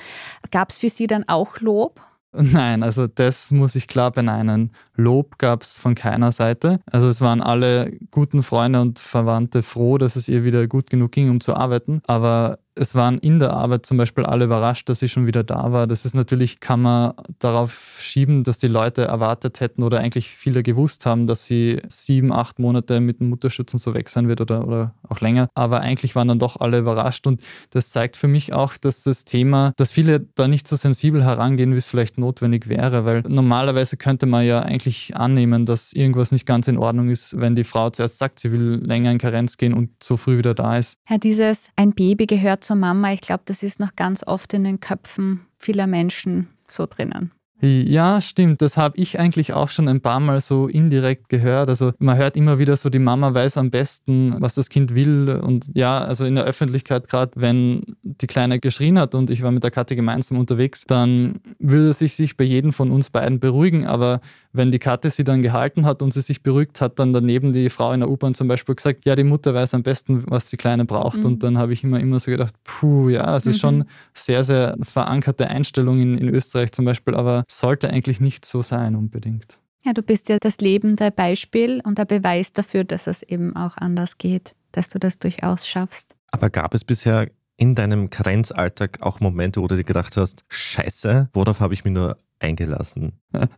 Gab 0.51 0.69
es 0.69 0.77
für 0.77 0.91
sie 0.91 1.07
dann 1.07 1.27
auch 1.27 1.61
Lob? 1.61 2.03
Nein, 2.33 2.83
also 2.83 3.07
das 3.07 3.51
muss 3.51 3.75
ich 3.75 3.89
klar 3.89 4.11
beneinen. 4.11 4.73
Lob 4.97 5.39
gab 5.39 5.63
es 5.63 5.79
von 5.79 5.95
keiner 5.95 6.31
Seite. 6.31 6.81
Also 6.85 7.09
es 7.09 7.23
waren 7.23 7.41
alle 7.41 7.97
guten 8.11 8.43
Freunde 8.43 8.83
und 8.83 8.99
Verwandte 8.99 9.63
froh, 9.63 9.97
dass 9.97 10.15
es 10.15 10.29
ihr 10.29 10.45
wieder 10.45 10.67
gut 10.67 10.91
genug 10.91 11.13
ging, 11.13 11.31
um 11.31 11.41
zu 11.41 11.55
arbeiten. 11.55 12.03
Aber 12.07 12.59
es 12.79 12.95
waren 12.95 13.19
in 13.19 13.39
der 13.41 13.53
Arbeit 13.53 13.87
zum 13.87 13.97
Beispiel 13.97 14.25
alle 14.25 14.45
überrascht, 14.45 14.89
dass 14.89 15.01
sie 15.01 15.09
schon 15.09 15.27
wieder 15.27 15.45
da 15.45 15.73
war. 15.73 15.87
Das 15.87 16.05
ist 16.05 16.15
natürlich, 16.15 16.61
kann 16.61 16.81
man 16.83 17.15
darauf 17.39 17.99
schieben, 18.01 18.45
dass 18.45 18.59
die 18.59 18.69
Leute 18.69 19.03
erwartet 19.03 19.61
hätten 19.61 19.83
oder 19.83 19.99
eigentlich 19.99 20.29
viele 20.29 20.63
gewusst 20.63 21.07
haben, 21.07 21.27
dass 21.27 21.47
sie 21.47 21.81
sieben, 21.89 22.33
acht 22.33 22.59
Monate 22.59 23.01
mit 23.01 23.21
dem 23.21 23.31
Mutterschutz 23.31 23.75
und 23.75 23.81
so 23.81 23.95
weg 23.95 24.09
sein 24.09 24.29
wird 24.29 24.41
oder, 24.41 24.67
oder 24.67 24.95
auch 25.09 25.21
länger. 25.21 25.49
Aber 25.55 25.81
eigentlich 25.81 26.15
waren 26.15 26.29
dann 26.29 26.39
doch 26.39 26.61
alle 26.61 26.79
überrascht 26.79 27.27
und 27.27 27.41
das 27.71 27.91
zeigt 27.91 28.17
für 28.17 28.29
mich 28.29 28.53
auch, 28.53 28.77
dass 28.77 29.03
das 29.03 29.25
Thema, 29.25 29.73
dass 29.77 29.91
viele 29.91 30.21
da 30.21 30.49
nicht 30.49 30.69
so 30.69 30.77
sensibel 30.77 31.25
herangehen, 31.25 31.73
wie 31.73 31.79
es 31.79 31.89
vielleicht 31.89 32.19
notwendig 32.19 32.69
wäre, 32.69 33.05
weil 33.05 33.23
normalerweise 33.27 33.97
könnte 33.97 34.27
man 34.27 34.47
ja 34.47 34.61
eigentlich 34.61 35.17
annehmen, 35.17 35.67
dass 35.67 35.93
irgendwas 35.93 36.33
nicht 36.33 36.47
ganz 36.47 36.69
in 36.69 36.79
Ordnung 36.79 37.11
ist, 37.11 37.39
wenn 37.41 37.57
die 37.57 37.65
Frau 37.65 37.91
zuerst 37.91 38.19
sagt, 38.19 38.39
sie 38.39 38.53
will 38.53 38.81
länger 38.85 39.11
in 39.11 39.19
Karenz 39.19 39.57
gehen 39.57 39.75
und 39.75 39.91
so 40.03 40.17
früh 40.17 40.39
wieder 40.39 40.55
da 40.55 40.79
ist. 40.79 40.99
Ja, 41.09 41.19
dieses 41.19 41.71
ein 41.77 41.93
Baby 41.93 42.27
gehört 42.27 42.68
zur 42.69 42.77
Mama, 42.77 43.15
ich 43.15 43.23
glaube, 43.23 43.45
das 43.47 43.63
ist 43.63 43.81
noch 43.81 43.97
ganz 43.97 44.23
oft 44.27 44.53
in 44.53 44.63
den 44.63 44.79
Köpfen 44.79 45.41
vieler 45.57 45.87
Menschen 45.87 46.49
so 46.67 46.85
drinnen. 46.85 47.33
Ja, 47.61 48.21
stimmt. 48.21 48.63
Das 48.63 48.77
habe 48.77 48.97
ich 48.99 49.19
eigentlich 49.19 49.53
auch 49.53 49.69
schon 49.69 49.89
ein 49.89 50.01
paar 50.03 50.21
Mal 50.21 50.41
so 50.41 50.69
indirekt 50.69 51.29
gehört. 51.29 51.71
Also 51.71 51.93
man 51.99 52.17
hört 52.17 52.37
immer 52.37 52.59
wieder 52.59 52.77
so, 52.77 52.91
die 52.91 53.01
Mama 53.01 53.35
weiß 53.35 53.57
am 53.57 53.71
besten, 53.71 54.37
was 54.39 54.55
das 54.55 54.69
Kind 54.69 54.95
will. 54.95 55.31
Und 55.43 55.67
ja, 55.75 55.99
also 55.99 56.25
in 56.25 56.37
der 56.37 56.45
Öffentlichkeit 56.45 57.09
gerade, 57.09 57.33
wenn 57.37 57.83
die 58.03 58.29
Kleine 58.29 58.61
geschrien 58.61 58.99
hat 58.99 59.15
und 59.15 59.31
ich 59.31 59.43
war 59.43 59.51
mit 59.51 59.65
der 59.65 59.73
Katte 59.73 59.97
gemeinsam 59.97 60.39
unterwegs, 60.39 60.85
dann 60.85 61.41
würde 61.59 61.93
sie 61.95 62.07
sich 62.07 62.37
bei 62.37 62.45
jedem 62.45 62.73
von 62.73 62.93
uns 62.93 63.11
beiden 63.11 63.41
beruhigen. 63.41 63.87
Aber 63.87 64.21
wenn 64.59 64.71
die 64.71 64.79
Katte 64.79 65.09
sie 65.09 65.25
dann 65.25 65.41
gehalten 65.41 65.87
hat 65.87 66.03
und 66.03 66.13
sie 66.13 66.21
sich 66.21 66.43
beruhigt 66.43 66.83
hat, 66.83 66.99
dann 66.99 67.15
daneben 67.15 67.53
die 67.53 67.71
Frau 67.71 67.93
in 67.93 68.01
der 68.01 68.11
U-Bahn 68.11 68.35
zum 68.35 68.49
Beispiel 68.49 68.75
gesagt, 68.75 69.07
ja, 69.07 69.17
die 69.17 69.25
Mutter 69.25 69.55
weiß 69.55 69.73
am 69.73 69.83
besten, 69.83 70.25
was 70.27 70.51
die 70.51 70.59
Kleine 70.59 70.85
braucht. 70.85 71.21
Mhm. 71.21 71.25
Und 71.25 71.43
dann 71.43 71.57
habe 71.57 71.73
ich 71.73 71.83
immer, 71.83 72.01
immer 72.01 72.21
so 72.21 72.31
gedacht, 72.31 72.55
puh, 72.65 73.09
ja, 73.09 73.35
es 73.37 73.47
ist 73.47 73.57
mhm. 73.57 73.61
schon 73.61 73.85
sehr, 74.13 74.45
sehr 74.45 74.77
verankerte 74.83 75.49
Einstellung 75.49 76.01
in, 76.01 76.19
in 76.19 76.29
Österreich 76.29 76.73
zum 76.73 76.85
Beispiel, 76.85 77.15
aber 77.15 77.45
sollte 77.49 77.89
eigentlich 77.89 78.21
nicht 78.21 78.45
so 78.45 78.61
sein 78.61 78.95
unbedingt. 78.95 79.59
Ja, 79.85 79.93
du 79.93 80.03
bist 80.03 80.29
ja 80.29 80.39
das 80.39 80.59
lebende 80.59 81.11
Beispiel 81.11 81.81
und 81.85 81.97
der 81.97 82.05
Beweis 82.05 82.53
dafür, 82.53 82.85
dass 82.85 83.07
es 83.07 83.23
eben 83.23 83.57
auch 83.57 83.77
anders 83.77 84.19
geht, 84.19 84.55
dass 84.73 84.91
du 84.91 84.99
das 84.99 85.19
durchaus 85.19 85.67
schaffst. 85.67 86.17
Aber 86.31 86.51
gab 86.51 86.75
es 86.75 86.85
bisher 86.85 87.29
in 87.57 87.75
deinem 87.75 88.11
Karenzalltag 88.11 89.03
auch 89.03 89.21
Momente, 89.21 89.61
wo 89.61 89.67
du 89.67 89.77
dir 89.77 89.85
gedacht 89.85 90.17
hast, 90.17 90.45
scheiße, 90.49 91.29
worauf 91.33 91.61
habe 91.61 91.75
ich 91.75 91.85
mich 91.85 91.93
nur 91.93 92.17
eingelassen. 92.41 93.13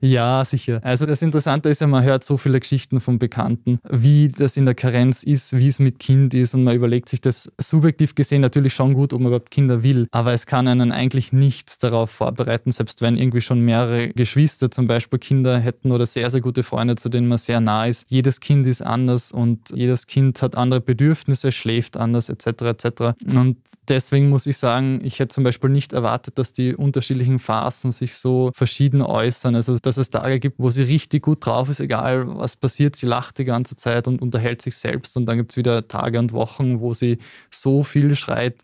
Ja, 0.00 0.44
sicher. 0.44 0.80
Also 0.84 1.06
das 1.06 1.22
Interessante 1.22 1.70
ist 1.70 1.80
ja, 1.80 1.86
man 1.86 2.04
hört 2.04 2.24
so 2.24 2.36
viele 2.36 2.60
Geschichten 2.60 3.00
von 3.00 3.18
Bekannten, 3.18 3.78
wie 3.88 4.28
das 4.28 4.58
in 4.58 4.66
der 4.66 4.74
Karenz 4.74 5.22
ist, 5.22 5.56
wie 5.56 5.68
es 5.68 5.78
mit 5.78 5.98
Kind 5.98 6.34
ist 6.34 6.54
und 6.54 6.62
man 6.62 6.76
überlegt 6.76 7.08
sich 7.08 7.22
das 7.22 7.50
subjektiv 7.58 8.14
gesehen 8.14 8.42
natürlich 8.42 8.74
schon 8.74 8.92
gut, 8.92 9.14
ob 9.14 9.20
man 9.20 9.28
überhaupt 9.28 9.50
Kinder 9.50 9.82
will, 9.82 10.08
aber 10.10 10.34
es 10.34 10.44
kann 10.44 10.68
einen 10.68 10.92
eigentlich 10.92 11.32
nichts 11.32 11.78
darauf 11.78 12.10
vorbereiten, 12.10 12.70
selbst 12.70 13.00
wenn 13.00 13.16
irgendwie 13.16 13.40
schon 13.40 13.60
mehrere 13.60 14.08
Geschwister 14.10 14.70
zum 14.70 14.86
Beispiel 14.86 15.18
Kinder 15.18 15.58
hätten 15.58 15.90
oder 15.90 16.04
sehr, 16.04 16.28
sehr 16.28 16.42
gute 16.42 16.62
Freunde, 16.62 16.96
zu 16.96 17.08
denen 17.08 17.28
man 17.28 17.38
sehr 17.38 17.60
nah 17.60 17.86
ist. 17.86 18.10
Jedes 18.10 18.40
Kind 18.40 18.66
ist 18.66 18.82
anders 18.82 19.32
und 19.32 19.70
jedes 19.74 20.06
Kind 20.06 20.42
hat 20.42 20.54
andere 20.54 20.82
Bedürfnisse, 20.82 21.50
schläft 21.50 21.96
anders 21.96 22.28
etc. 22.28 22.46
etc. 22.62 22.86
Und 23.34 23.56
deswegen 23.88 24.28
muss 24.28 24.46
ich 24.46 24.58
sagen, 24.58 25.00
ich 25.02 25.18
hätte 25.18 25.34
zum 25.34 25.44
Beispiel 25.44 25.70
nicht 25.70 25.94
erwartet, 25.94 26.38
dass 26.38 26.52
die 26.52 26.74
unterschiedlichen 26.74 27.38
Phasen 27.38 27.90
sich 27.90 28.16
so 28.16 28.23
verschieden 28.54 29.02
äußern. 29.02 29.54
Also, 29.54 29.76
dass 29.76 29.96
es 29.96 30.10
Tage 30.10 30.40
gibt, 30.40 30.58
wo 30.58 30.68
sie 30.68 30.82
richtig 30.82 31.22
gut 31.22 31.44
drauf 31.44 31.68
ist, 31.68 31.80
egal 31.80 32.26
was 32.38 32.56
passiert, 32.56 32.96
sie 32.96 33.06
lacht 33.06 33.38
die 33.38 33.44
ganze 33.44 33.76
Zeit 33.76 34.08
und 34.08 34.22
unterhält 34.22 34.62
sich 34.62 34.76
selbst. 34.76 35.16
Und 35.16 35.26
dann 35.26 35.36
gibt 35.36 35.52
es 35.52 35.56
wieder 35.56 35.88
Tage 35.88 36.18
und 36.18 36.32
Wochen, 36.32 36.80
wo 36.80 36.92
sie 36.92 37.18
so 37.50 37.82
viel 37.82 38.14
schreit, 38.16 38.56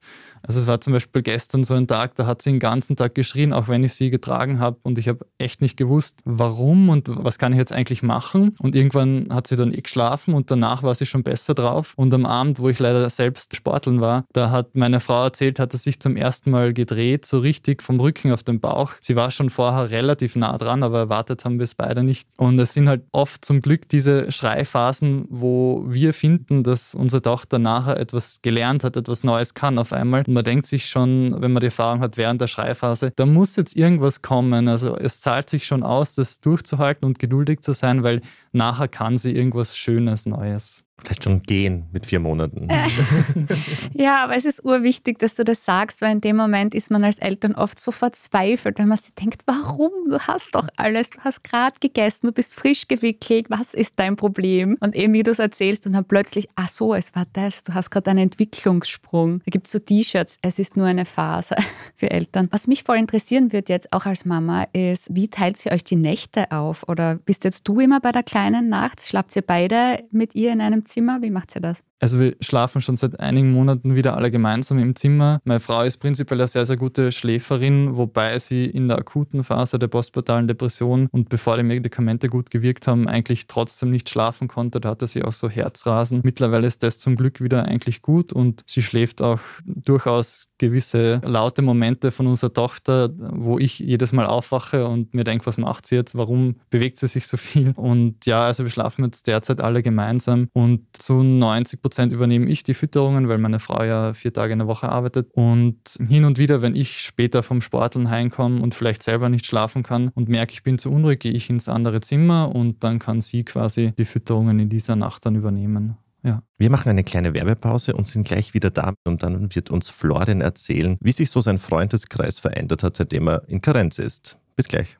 also 0.43 0.61
es 0.61 0.67
war 0.67 0.81
zum 0.81 0.93
Beispiel 0.93 1.23
gestern 1.23 1.65
so 1.65 1.75
ein 1.75 1.87
Tag, 1.87 2.15
da 2.17 2.27
hat 2.27 2.43
sie 2.43 2.51
den 2.51 2.59
ganzen 2.59 2.97
Tag 2.97 3.15
geschrien, 3.15 3.53
auch 3.53 3.69
wenn 3.69 3.85
ich 3.85 3.95
sie 3.95 4.11
getragen 4.11 4.59
habe 4.61 4.79
und 4.83 4.99
ich 4.99 5.09
habe 5.09 5.27
echt 5.39 5.61
nicht 5.61 5.77
gewusst, 5.77 6.21
warum 6.25 6.89
und 6.89 7.09
was 7.09 7.39
kann 7.39 7.53
ich 7.53 7.59
jetzt 7.59 7.73
eigentlich 7.73 8.03
machen. 8.03 8.55
Und 8.61 8.75
irgendwann 8.75 9.29
hat 9.31 9.47
sie 9.47 9.57
dann 9.57 9.73
eh 9.73 9.81
geschlafen 9.81 10.35
und 10.35 10.51
danach 10.51 10.83
war 10.83 10.95
sie 10.95 11.07
schon 11.07 11.23
besser 11.23 11.55
drauf. 11.55 11.95
Und 11.97 12.13
am 12.15 12.27
Abend, 12.27 12.59
wo 12.59 12.69
ich 12.69 12.79
leider 12.79 13.09
selbst 13.11 13.55
sporteln 13.57 14.01
war, 14.01 14.25
da 14.33 14.51
hat 14.51 14.75
meine 14.75 15.01
Frau 15.01 15.25
erzählt, 15.25 15.59
hat 15.59 15.75
er 15.75 15.79
sich 15.79 16.01
zum 16.01 16.17
ersten 16.17 16.51
Mal 16.51 16.73
gedreht, 16.73 17.27
so 17.27 17.39
richtig 17.39 17.83
vom 17.83 18.01
Rücken 18.01 18.33
auf 18.33 18.43
den 18.43 18.61
Bauch. 18.61 18.93
Sie 19.01 19.17
war 19.17 19.31
schon 19.31 19.51
vorher 19.51 19.91
relativ 19.91 20.37
nah 20.37 20.57
dran, 20.59 20.83
aber 20.83 20.99
erwartet 20.99 21.45
haben 21.45 21.59
wir 21.59 21.65
es 21.65 21.75
beide 21.75 22.03
nicht. 22.03 22.29
Und 22.37 22.59
es 22.59 22.75
sind 22.75 22.89
halt 22.89 23.03
oft 23.13 23.45
zum 23.45 23.63
Glück 23.63 23.89
diese 23.89 24.31
Schreiphasen, 24.31 25.27
wo 25.29 25.85
wir 25.87 26.15
finden, 26.15 26.63
dass 26.63 26.95
unsere 26.95 27.23
Tochter 27.23 27.59
nachher 27.59 27.99
etwas 27.99 28.41
gelernt 28.43 28.85
hat, 28.85 28.97
etwas 28.97 29.25
Neues 29.25 29.55
kann 29.55 29.79
auf 29.79 29.93
einmal 29.93 30.25
und 30.31 30.35
man 30.35 30.45
denkt 30.45 30.67
sich 30.67 30.87
schon, 30.87 31.43
wenn 31.43 31.51
man 31.51 31.59
die 31.59 31.67
Erfahrung 31.67 31.99
hat 32.03 32.17
während 32.17 32.41
der 32.41 32.47
Schreiphase, 32.47 33.13
da 33.17 33.27
muss 33.27 33.57
jetzt 33.57 33.75
irgendwas 33.75 34.23
kommen. 34.23 34.69
Also 34.69 34.97
es 34.97 35.21
zahlt 35.21 35.51
sich 35.51 35.67
schon 35.67 35.83
aus, 35.83 36.15
das 36.15 36.41
durchzuhalten 36.41 37.05
und 37.05 37.19
geduldig 37.19 37.63
zu 37.63 37.73
sein, 37.73 38.05
weil 38.05 38.23
nachher 38.53 38.89
kann 38.89 39.19
sie 39.19 39.33
irgendwas 39.33 39.77
Schönes, 39.77 40.27
Neues 40.27 40.85
Vielleicht 41.03 41.25
schon 41.25 41.43
gehen 41.43 41.87
mit 41.93 42.07
vier 42.07 42.21
Monaten. 42.21 42.69
ja, 43.95 44.25
aber 44.25 44.37
es 44.37 44.45
ist 44.45 44.65
urwichtig, 44.65 45.19
dass 45.19 45.35
du 45.35 45.45
das 45.45 45.65
sagst, 45.65 46.03
weil 46.03 46.13
in 46.13 46.21
dem 46.21 46.37
Moment 46.37 46.75
ist 46.75 46.91
man 46.91 47.05
als 47.05 47.19
Eltern 47.19 47.55
oft 47.55 47.79
so 47.79 47.91
verzweifelt, 47.91 48.79
wenn 48.79 48.89
man 48.89 48.99
sich 48.99 49.15
denkt, 49.15 49.43
warum? 49.47 49.91
Du 50.09 50.19
hast 50.19 50.55
doch 50.55 50.69
alles, 50.77 51.11
du 51.11 51.21
hast 51.23 51.43
gerade 51.43 51.77
gegessen, 51.81 52.27
du 52.27 52.33
bist 52.33 52.55
frisch 52.55 52.87
gewickelt, 52.89 53.47
was 53.49 53.75
ist 53.75 53.99
dein 53.99 54.17
Problem? 54.17 54.77
Und 54.81 54.95
eben 54.95 55.13
wie 55.13 55.23
du 55.23 55.31
es 55.31 55.39
erzählst 55.39 55.87
und 55.87 55.93
dann 55.93 56.05
plötzlich, 56.05 56.49
ach 56.55 56.69
so, 56.69 56.95
es 56.95 57.15
war 57.15 57.27
das, 57.33 57.65
du 57.65 57.75
hast 57.75 57.91
gerade 57.91 58.11
einen 58.11 58.25
Entwicklungssprung. 58.25 59.41
Da 59.45 59.51
gibt 59.51 59.67
es 59.67 59.73
so 59.73 59.79
T-Shirts, 59.79 60.37
es 60.43 60.59
ist 60.59 60.77
nur 60.77 60.87
eine 60.87 61.07
Phase 61.07 61.57
für 61.97 62.11
Eltern. 62.11 62.49
Was 62.51 62.67
mich 62.67 62.85
voll 62.85 62.99
interessieren 62.99 63.53
wird 63.53 63.69
jetzt 63.69 63.93
auch 63.93 64.05
als 64.05 64.25
Mama 64.25 64.67
ist, 64.73 65.15
wie 65.15 65.29
teilt 65.29 65.57
sie 65.57 65.71
euch 65.71 65.85
die 65.85 65.97
Nächte 65.97 66.51
auf? 66.53 66.87
Oder 66.89 67.15
bist 67.15 67.45
jetzt 67.45 67.67
du 67.67 67.81
immer 67.81 68.01
bei 68.01 68.13
der 68.13 68.23
Kleinen 68.41 68.71
nachts? 68.71 69.07
Schlaft 69.07 69.37
ihr 69.37 69.43
beide 69.43 70.09
mit 70.13 70.35
ihr 70.35 70.51
in 70.51 70.63
einem 70.63 70.87
Zimmer? 70.87 71.21
Wie 71.21 71.29
macht 71.29 71.55
ihr 71.55 71.61
das? 71.61 71.85
Also 72.01 72.19
wir 72.19 72.35
schlafen 72.41 72.81
schon 72.81 72.97
seit 72.97 73.21
einigen 73.21 73.53
Monaten 73.53 73.95
wieder 73.95 74.17
alle 74.17 74.31
gemeinsam 74.31 74.79
im 74.79 74.97
Zimmer. 74.97 75.41
Meine 75.45 75.61
Frau 75.61 75.83
ist 75.83 75.99
prinzipiell 75.99 76.41
eine 76.41 76.49
sehr, 76.49 76.65
sehr 76.65 76.79
gute 76.79 77.13
Schläferin, 77.13 77.97
wobei 77.97 78.39
sie 78.39 78.65
in 78.65 78.89
der 78.89 78.97
akuten 78.99 79.45
Phase 79.45 79.79
der 79.79 79.89
postpartalen 79.89 80.49
Depression 80.49 81.09
und 81.13 81.29
bevor 81.29 81.59
die 81.59 81.63
Medikamente 81.63 82.31
gut 82.31 82.51
gewirkt 82.51 82.87
haben, 82.87 83.07
eigentlich 83.07 83.47
trotzdem 83.49 83.91
nicht 83.91 84.09
schlafen 84.09 84.49
konnte. 84.49 84.81
Da 84.81 84.89
hatte 84.89 85.07
sie 85.07 85.23
auch 85.23 85.35
so 85.35 85.51
Herzrasen. 85.51 86.23
Mittlerweile 86.25 86.67
ist 86.67 86.83
das 86.83 86.99
zum 86.99 87.17
Glück 87.17 87.43
wieder 87.43 87.67
eigentlich 87.67 88.01
gut 88.01 88.33
und 88.33 88.63
sie 88.67 88.81
schläft 88.81 89.21
auch 89.21 89.41
durchaus 89.67 90.49
gewisse 90.57 91.21
laute 91.23 91.61
Momente 91.61 92.13
von 92.13 92.27
unserer 92.27 92.55
Tochter, 92.55 93.11
wo 93.15 93.59
ich 93.59 93.79
jedes 93.79 94.13
Mal 94.13 94.25
aufwache 94.25 94.89
und 94.89 95.13
mir 95.13 95.25
denke, 95.25 95.45
was 95.45 95.59
macht 95.59 95.87
sie 95.87 95.97
jetzt? 95.97 96.15
Warum 96.15 96.57
bewegt 96.71 96.97
sie 96.97 97.09
sich 97.09 97.27
so 97.27 97.37
viel? 97.37 97.73
Und 97.77 98.25
ja, 98.25 98.47
also 98.47 98.65
wir 98.65 98.71
schlafen 98.71 99.05
jetzt 99.05 99.27
derzeit 99.27 99.61
alle 99.61 99.83
gemeinsam 99.83 100.49
und 100.55 100.87
zu 100.95 101.23
90 101.23 101.83
Prozent 101.83 101.90
Prozent 101.91 102.13
übernehme 102.13 102.47
ich 102.49 102.63
die 102.63 102.75
Fütterungen, 102.75 103.29
weil 103.29 103.39
meine 103.39 103.59
Frau 103.59 103.83
ja 103.83 104.15
vier 104.15 104.33
Tage 104.33 104.53
in 104.53 104.61
der 104.61 104.69
Woche 104.69 104.89
arbeitet. 104.89 105.29
Und 105.33 105.99
hin 106.09 106.25
und 106.25 106.39
wieder, 106.39 106.63
wenn 106.63 106.77
ich 106.77 107.01
später 107.01 107.43
vom 107.43 107.61
Sporteln 107.61 108.11
heimkomme 108.11 108.63
und 108.63 108.77
vielleicht 108.77 109.03
selber 109.03 109.29
nicht 109.29 109.45
schlafen 109.45 109.83
kann 109.83 110.11
und 110.15 110.29
merke, 110.29 110.53
ich 110.53 110.63
bin 110.63 110.79
zu 110.79 110.93
unruhig, 110.93 111.19
gehe 111.19 111.33
ich 111.33 111.51
ins 111.51 111.69
andere 111.69 112.01
Zimmer 112.01 112.55
und 112.55 112.85
dann 112.85 113.01
kann 113.01 113.21
sie 113.21 113.43
quasi 113.43 113.93
die 113.99 114.05
Fütterungen 114.05 114.61
in 114.61 114.69
dieser 114.69 114.95
Nacht 114.95 115.27
dann 115.27 115.35
übernehmen. 115.35 115.97
Ja. 116.23 116.45
Wir 116.59 116.71
machen 116.71 116.91
eine 116.91 117.03
kleine 117.03 117.35
Werbepause 117.35 117.97
und 117.97 118.07
sind 118.07 118.25
gleich 118.25 118.55
wieder 118.55 118.71
da. 118.71 118.95
Und 119.05 119.25
dann 119.25 119.53
wird 119.53 119.71
uns 119.71 119.89
Florian 119.89 120.43
erzählen, 120.43 120.97
wie 121.01 121.11
sich 121.11 121.29
so 121.29 121.41
sein 121.41 121.59
Freundeskreis 121.59 122.39
verändert 122.39 122.85
hat, 122.85 122.99
seitdem 122.99 123.29
er 123.29 123.49
in 123.49 123.61
Karenz 123.61 123.99
ist. 123.99 124.39
Bis 124.55 124.69
gleich. 124.69 125.00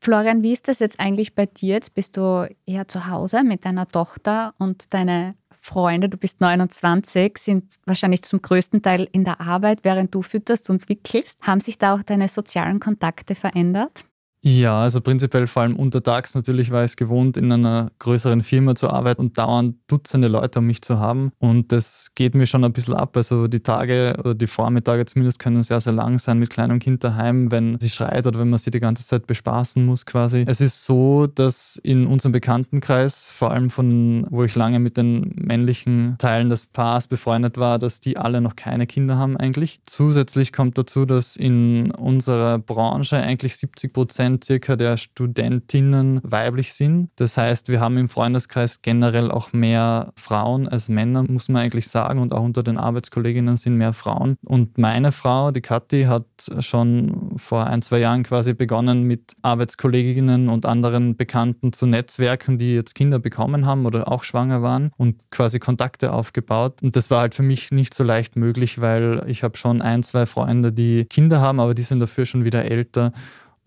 Florian, 0.00 0.42
wie 0.42 0.52
ist 0.52 0.68
das 0.68 0.78
jetzt 0.78 1.00
eigentlich 1.00 1.34
bei 1.34 1.46
dir? 1.46 1.74
Jetzt 1.74 1.94
bist 1.94 2.16
du 2.16 2.48
eher 2.66 2.86
zu 2.88 3.08
Hause 3.08 3.42
mit 3.42 3.64
deiner 3.64 3.88
Tochter 3.88 4.54
und 4.58 4.94
deine 4.94 5.34
Freunde, 5.60 6.08
du 6.08 6.16
bist 6.16 6.40
29, 6.40 7.36
sind 7.36 7.74
wahrscheinlich 7.84 8.22
zum 8.22 8.40
größten 8.40 8.80
Teil 8.80 9.08
in 9.12 9.24
der 9.24 9.40
Arbeit, 9.40 9.80
während 9.82 10.14
du 10.14 10.22
fütterst 10.22 10.70
und 10.70 10.88
wickelst. 10.88 11.42
Haben 11.42 11.60
sich 11.60 11.78
da 11.78 11.94
auch 11.94 12.02
deine 12.02 12.28
sozialen 12.28 12.80
Kontakte 12.80 13.34
verändert? 13.34 14.04
Ja, 14.40 14.82
also 14.82 15.00
prinzipiell 15.00 15.48
vor 15.48 15.62
allem 15.62 15.76
untertags 15.76 16.34
natürlich 16.34 16.70
war 16.70 16.84
ich 16.84 16.92
es 16.92 16.96
gewohnt, 16.96 17.36
in 17.36 17.50
einer 17.50 17.90
größeren 17.98 18.42
Firma 18.42 18.74
zu 18.76 18.88
arbeiten 18.88 19.20
und 19.20 19.36
dauernd 19.38 19.76
Dutzende 19.88 20.28
Leute 20.28 20.60
um 20.60 20.66
mich 20.66 20.82
zu 20.82 20.98
haben. 20.98 21.32
Und 21.38 21.72
das 21.72 22.12
geht 22.14 22.34
mir 22.34 22.46
schon 22.46 22.62
ein 22.62 22.72
bisschen 22.72 22.94
ab. 22.94 23.16
Also 23.16 23.48
die 23.48 23.60
Tage 23.60 24.16
oder 24.18 24.34
die 24.34 24.46
Vormittage 24.46 25.06
zumindest 25.06 25.38
können 25.38 25.62
sehr, 25.62 25.80
sehr 25.80 25.92
lang 25.92 26.18
sein 26.18 26.38
mit 26.38 26.50
kleinem 26.50 26.78
Kind 26.78 27.02
daheim, 27.02 27.50
wenn 27.50 27.78
sie 27.80 27.88
schreit 27.88 28.26
oder 28.26 28.38
wenn 28.38 28.50
man 28.50 28.58
sie 28.58 28.70
die 28.70 28.80
ganze 28.80 29.04
Zeit 29.04 29.26
bespaßen 29.26 29.84
muss 29.84 30.06
quasi. 30.06 30.44
Es 30.46 30.60
ist 30.60 30.84
so, 30.84 31.26
dass 31.26 31.76
in 31.82 32.06
unserem 32.06 32.32
Bekanntenkreis, 32.32 33.30
vor 33.30 33.50
allem 33.50 33.70
von 33.70 34.26
wo 34.30 34.44
ich 34.44 34.54
lange 34.54 34.78
mit 34.78 34.96
den 34.96 35.32
männlichen 35.34 36.16
Teilen 36.18 36.48
des 36.48 36.68
Paars 36.68 37.08
befreundet 37.08 37.56
war, 37.58 37.78
dass 37.78 38.00
die 38.00 38.16
alle 38.16 38.40
noch 38.40 38.54
keine 38.54 38.86
Kinder 38.86 39.16
haben 39.16 39.36
eigentlich. 39.36 39.80
Zusätzlich 39.84 40.52
kommt 40.52 40.78
dazu, 40.78 41.06
dass 41.06 41.36
in 41.36 41.90
unserer 41.90 42.58
Branche 42.58 43.16
eigentlich 43.16 43.56
70 43.56 43.92
Prozent 43.92 44.27
Prozent 44.28 44.44
circa 44.44 44.76
der 44.76 44.96
Studentinnen 44.96 46.20
weiblich 46.22 46.72
sind. 46.74 47.10
Das 47.16 47.36
heißt, 47.36 47.68
wir 47.68 47.80
haben 47.80 47.96
im 47.96 48.08
Freundeskreis 48.08 48.82
generell 48.82 49.30
auch 49.30 49.52
mehr 49.52 50.12
Frauen 50.16 50.68
als 50.68 50.88
Männer, 50.88 51.22
muss 51.22 51.48
man 51.48 51.62
eigentlich 51.62 51.88
sagen. 51.88 52.18
Und 52.18 52.32
auch 52.32 52.42
unter 52.42 52.62
den 52.62 52.76
Arbeitskolleginnen 52.76 53.56
sind 53.56 53.76
mehr 53.76 53.92
Frauen. 53.92 54.36
Und 54.44 54.76
meine 54.78 55.12
Frau, 55.12 55.50
die 55.50 55.60
Kathi, 55.60 56.04
hat 56.04 56.24
schon 56.60 57.32
vor 57.36 57.66
ein, 57.66 57.82
zwei 57.82 58.00
Jahren 58.00 58.22
quasi 58.22 58.52
begonnen, 58.54 59.04
mit 59.04 59.34
Arbeitskolleginnen 59.42 60.48
und 60.48 60.66
anderen 60.66 61.16
Bekannten 61.16 61.72
zu 61.72 61.86
Netzwerken, 61.86 62.58
die 62.58 62.74
jetzt 62.74 62.94
Kinder 62.94 63.18
bekommen 63.18 63.66
haben 63.66 63.86
oder 63.86 64.10
auch 64.10 64.24
schwanger 64.24 64.62
waren 64.62 64.90
und 64.96 65.16
quasi 65.30 65.58
Kontakte 65.58 66.12
aufgebaut. 66.12 66.82
Und 66.82 66.96
das 66.96 67.10
war 67.10 67.20
halt 67.20 67.34
für 67.34 67.42
mich 67.42 67.70
nicht 67.70 67.94
so 67.94 68.04
leicht 68.04 68.36
möglich, 68.36 68.80
weil 68.80 69.24
ich 69.26 69.42
habe 69.42 69.56
schon 69.56 69.80
ein, 69.80 70.02
zwei 70.02 70.26
Freunde, 70.26 70.72
die 70.72 71.06
Kinder 71.06 71.40
haben, 71.40 71.60
aber 71.60 71.74
die 71.74 71.82
sind 71.82 72.00
dafür 72.00 72.26
schon 72.26 72.44
wieder 72.44 72.64
älter. 72.64 73.12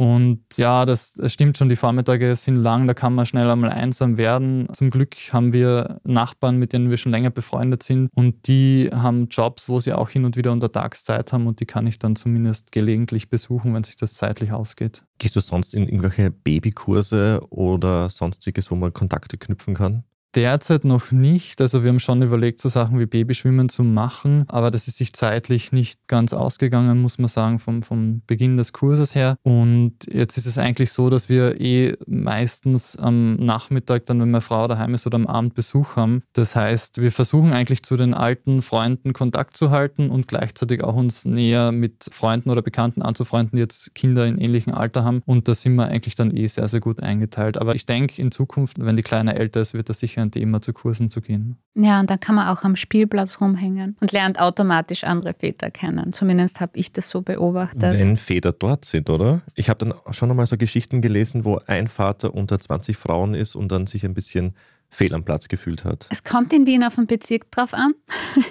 Und 0.02 0.42
ja, 0.58 0.88
das, 0.88 1.14
das, 1.14 1.32
stimmt 1.32 1.60
schon, 1.60 1.70
die 1.70 1.76
Vormittage 1.76 2.36
sind 2.36 2.56
lang, 2.56 2.88
da 2.88 2.96
kann 2.96 3.14
man 3.14 3.28
schnell 3.28 3.48
einmal 3.48 3.70
einsam 3.70 4.18
werden. 4.18 4.68
Zum 4.74 4.90
Glück 4.90 5.16
haben 5.32 5.54
wir 5.54 6.02
Nachbarn, 6.04 6.58
mit 6.58 6.74
denen 6.74 6.90
wir 6.90 6.98
schon 6.98 7.12
länger 7.12 7.30
befreundet 7.30 7.84
sind 7.84 8.10
und 8.16 8.48
die 8.48 8.90
haben 8.92 9.28
Jobs, 9.30 9.70
wo 9.70 9.80
sie 9.80 9.94
auch 9.94 10.10
hin 10.10 10.26
und 10.26 10.36
wieder 10.36 10.54
unter 10.54 10.72
Tagszeit 10.72 11.32
haben 11.32 11.46
und 11.46 11.60
die 11.60 11.68
kann 11.68 11.86
ich 11.86 12.00
dann 12.00 12.16
zumindest 12.16 12.72
gelegentlich 12.72 13.30
besuchen, 13.30 13.76
wenn 13.76 13.84
sich 13.84 13.96
das 13.96 14.16
zeitlich 14.16 14.52
ausgeht. 14.52 15.04
Gehst 15.20 15.36
du 15.36 15.40
sonst 15.40 15.76
in 15.76 15.84
irgendwelche 15.84 16.32
Babykurse 16.32 17.40
oder 17.52 18.10
sonstiges, 18.10 18.72
wo 18.72 18.76
man 18.76 18.94
Kontakte 18.94 19.38
knüpfen 19.38 19.76
kann? 19.76 20.04
Derzeit 20.34 20.86
noch 20.86 21.12
nicht. 21.12 21.60
Also 21.60 21.84
wir 21.84 21.90
haben 21.90 22.00
schon 22.00 22.22
überlegt, 22.22 22.62
so 22.62 22.70
Sachen 22.70 23.00
wie 23.00 23.06
Babyschwimmen 23.06 23.68
zu 23.68 23.84
machen, 23.84 24.46
aber 24.48 24.72
das 24.72 24.88
ist 24.88 24.96
sich 24.96 25.12
zeitlich 25.14 25.74
nicht 25.74 26.08
ganz 26.08 26.32
ausgegangen, 26.32 27.02
muss 27.02 27.18
man 27.18 27.28
sagen, 27.28 27.60
vom, 27.60 27.84
vom 27.84 28.22
Beginn 28.28 28.56
des 28.56 28.72
Kurses 28.72 29.14
her. 29.14 29.36
Und 29.44 29.94
jetzt 30.10 30.38
ist 30.38 30.46
es 30.46 30.58
eigentlich 30.58 30.94
so, 30.94 31.10
dass 31.10 31.28
wir 31.28 31.60
eh 31.60 31.98
meistens 32.08 32.96
am 32.96 33.36
Nachmittag, 33.36 34.06
dann 34.06 34.22
wenn 34.22 34.32
meine 34.32 34.42
Frau 34.42 34.70
daheim 34.70 34.94
ist 34.94 35.06
oder 35.06 35.16
am 35.16 35.28
Abend 35.28 35.54
Besuch 35.54 35.98
haben. 35.98 36.24
Das 36.32 36.56
heißt, 36.56 37.02
wir 37.02 37.12
versuchen 37.12 37.52
eigentlich 37.52 37.84
zu 37.84 37.98
den 37.98 38.14
alten 38.14 38.62
Freunden 38.62 39.12
Kontakt 39.12 39.58
zu 39.58 39.70
halten 39.70 40.10
und 40.10 40.30
gleichzeitig 40.30 40.82
auch 40.82 40.96
uns 40.96 41.26
näher 41.26 41.74
mit 41.74 42.08
Freunden 42.10 42.50
oder 42.50 42.62
Bekannten 42.62 43.02
anzufreunden, 43.02 43.58
die 43.58 43.62
jetzt 43.62 43.94
Kinder 43.96 44.26
in 44.26 44.38
ähnlichem 44.38 44.74
Alter 44.74 45.04
haben. 45.04 45.22
Und 45.26 45.50
da 45.50 45.56
sind 45.56 45.76
wir 45.76 45.88
eigentlich 45.88 46.16
dann 46.16 46.36
eh 46.36 46.48
sehr, 46.48 46.70
sehr 46.70 46.80
gut 46.80 47.04
eingeteilt. 47.04 47.58
Aber 47.58 47.76
ich 47.76 47.86
denke, 47.86 48.22
in 48.22 48.32
Zukunft, 48.32 48.78
wenn 48.80 48.96
die 48.96 49.04
Kleine 49.04 49.36
älter 49.36 49.60
ist, 49.60 49.74
wird 49.74 49.90
das 49.90 50.00
sicher 50.00 50.21
ein 50.22 50.32
Thema, 50.32 50.62
zu 50.62 50.74
Kursen 50.74 51.10
zu 51.10 51.22
gehen. 51.22 51.58
Ja, 51.76 52.00
und 52.00 52.10
dann 52.10 52.20
kann 52.20 52.36
man 52.36 52.48
auch 52.48 52.64
am 52.64 52.76
Spielplatz 52.76 53.42
rumhängen 53.42 53.98
und 54.00 54.12
lernt 54.12 54.40
automatisch 54.40 55.04
andere 55.04 55.34
Väter 55.34 55.72
kennen. 55.72 56.14
Zumindest 56.14 56.62
habe 56.62 56.74
ich 56.76 56.92
das 56.92 57.10
so 57.10 57.22
beobachtet. 57.22 57.82
Wenn 57.82 58.18
Väter 58.18 58.52
dort 58.52 58.86
sind, 58.86 59.10
oder? 59.10 59.42
Ich 59.56 59.70
habe 59.70 59.86
dann 59.86 60.14
schon 60.14 60.30
einmal 60.30 60.46
so 60.46 60.58
Geschichten 60.58 61.02
gelesen, 61.02 61.46
wo 61.46 61.60
ein 61.68 61.88
Vater 61.88 62.34
unter 62.34 62.60
20 62.60 62.98
Frauen 62.98 63.34
ist 63.34 63.56
und 63.56 63.72
dann 63.72 63.88
sich 63.88 64.06
ein 64.06 64.14
bisschen 64.14 64.56
fehl 64.92 65.14
am 65.16 65.24
Platz 65.24 65.48
gefühlt 65.48 65.86
hat. 65.86 66.08
Es 66.12 66.24
kommt 66.24 66.52
in 66.52 66.66
Wien 66.66 66.84
auf 66.84 66.96
den 66.96 67.08
Bezirk 67.08 67.50
drauf 67.50 67.74
an. 67.74 67.94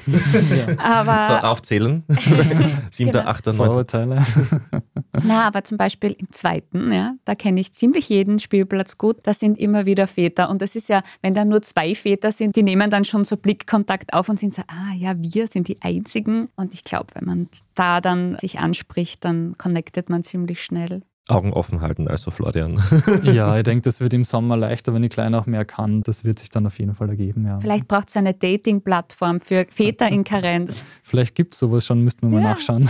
ja. 0.57 0.79
aber 0.79 1.23
so 1.23 1.35
aufzählen. 1.47 2.03
Siebter, 2.91 3.29
achter, 3.29 3.53
Vorurteile. 3.53 4.25
Na, 5.23 5.47
aber 5.47 5.63
zum 5.65 5.77
Beispiel 5.77 6.17
im 6.19 6.33
zweiten, 6.33 6.93
ja, 6.93 7.15
da 7.27 7.35
kenne 7.35 7.61
ich 7.61 7.75
ziemlich 7.75 8.09
jeden 8.09 8.39
Spielplatz 8.39 8.97
gut. 8.97 9.19
Da 9.25 9.35
sind 9.35 9.59
immer 9.59 9.85
wieder 9.85 10.07
Väter. 10.07 10.49
Und 10.49 10.63
das 10.63 10.77
ist 10.77 10.89
ja, 10.89 11.03
wenn 11.21 11.35
da 11.35 11.45
nur 11.45 11.61
zwei 11.61 11.95
Väter 11.95 12.33
sind, 12.33 12.57
die 12.57 12.63
nehmen 12.63 12.91
dann 12.91 13.05
schon 13.05 13.25
so 13.25 13.37
Blickkontakt 13.37 14.15
auf 14.15 14.31
und 14.31 14.39
sind 14.39 14.55
so, 14.55 14.63
ah 14.63 14.95
ja, 14.97 15.15
wir 15.19 15.47
sind 15.47 15.69
die 15.69 15.83
Einzigen. 15.83 16.49
Und 16.57 16.73
ich 16.73 16.85
glaube, 16.85 17.09
wenn 17.15 17.27
man 17.27 17.49
da 17.75 18.01
dann 18.01 18.39
sich 18.39 18.59
anspricht, 18.59 19.25
dann 19.27 19.59
connectet 19.59 20.09
man 20.09 20.23
ziemlich 20.23 20.63
schnell. 20.63 21.03
Augen 21.31 21.53
offen 21.53 21.81
halten, 21.81 22.09
also 22.09 22.31
Florian. 22.31 22.81
ja, 23.23 23.57
ich 23.57 23.63
denke, 23.63 23.83
das 23.83 24.01
wird 24.01 24.13
im 24.15 24.25
Sommer 24.25 24.57
leichter, 24.57 24.95
wenn 24.95 25.03
die 25.03 25.09
Kleine 25.09 25.39
auch 25.39 25.47
mehr 25.47 25.65
kann. 25.65 26.03
Das 26.03 26.25
wird 26.25 26.39
sich 26.39 26.51
dann 26.51 26.67
auf 26.67 26.79
jeden 26.79 26.95
Fall 26.95 27.09
ergeben, 27.09 27.47
ja. 27.47 27.59
Vielleicht 27.61 27.89
braucht 27.89 28.09
es 28.09 28.17
eine 28.17 28.35
Dating-Plattform 28.35 29.41
für 29.41 29.67
Väter 29.69 30.09
in 30.09 30.25
Karenz. 30.25 30.85
Vielleicht 31.03 31.35
gibt 31.35 31.55
es 31.55 31.61
sowas 31.61 31.87
schon, 31.87 32.03
müssten 32.03 32.31
wir 32.31 32.39
ja. 32.39 32.43
mal 32.43 32.51
nachschauen. 32.51 32.89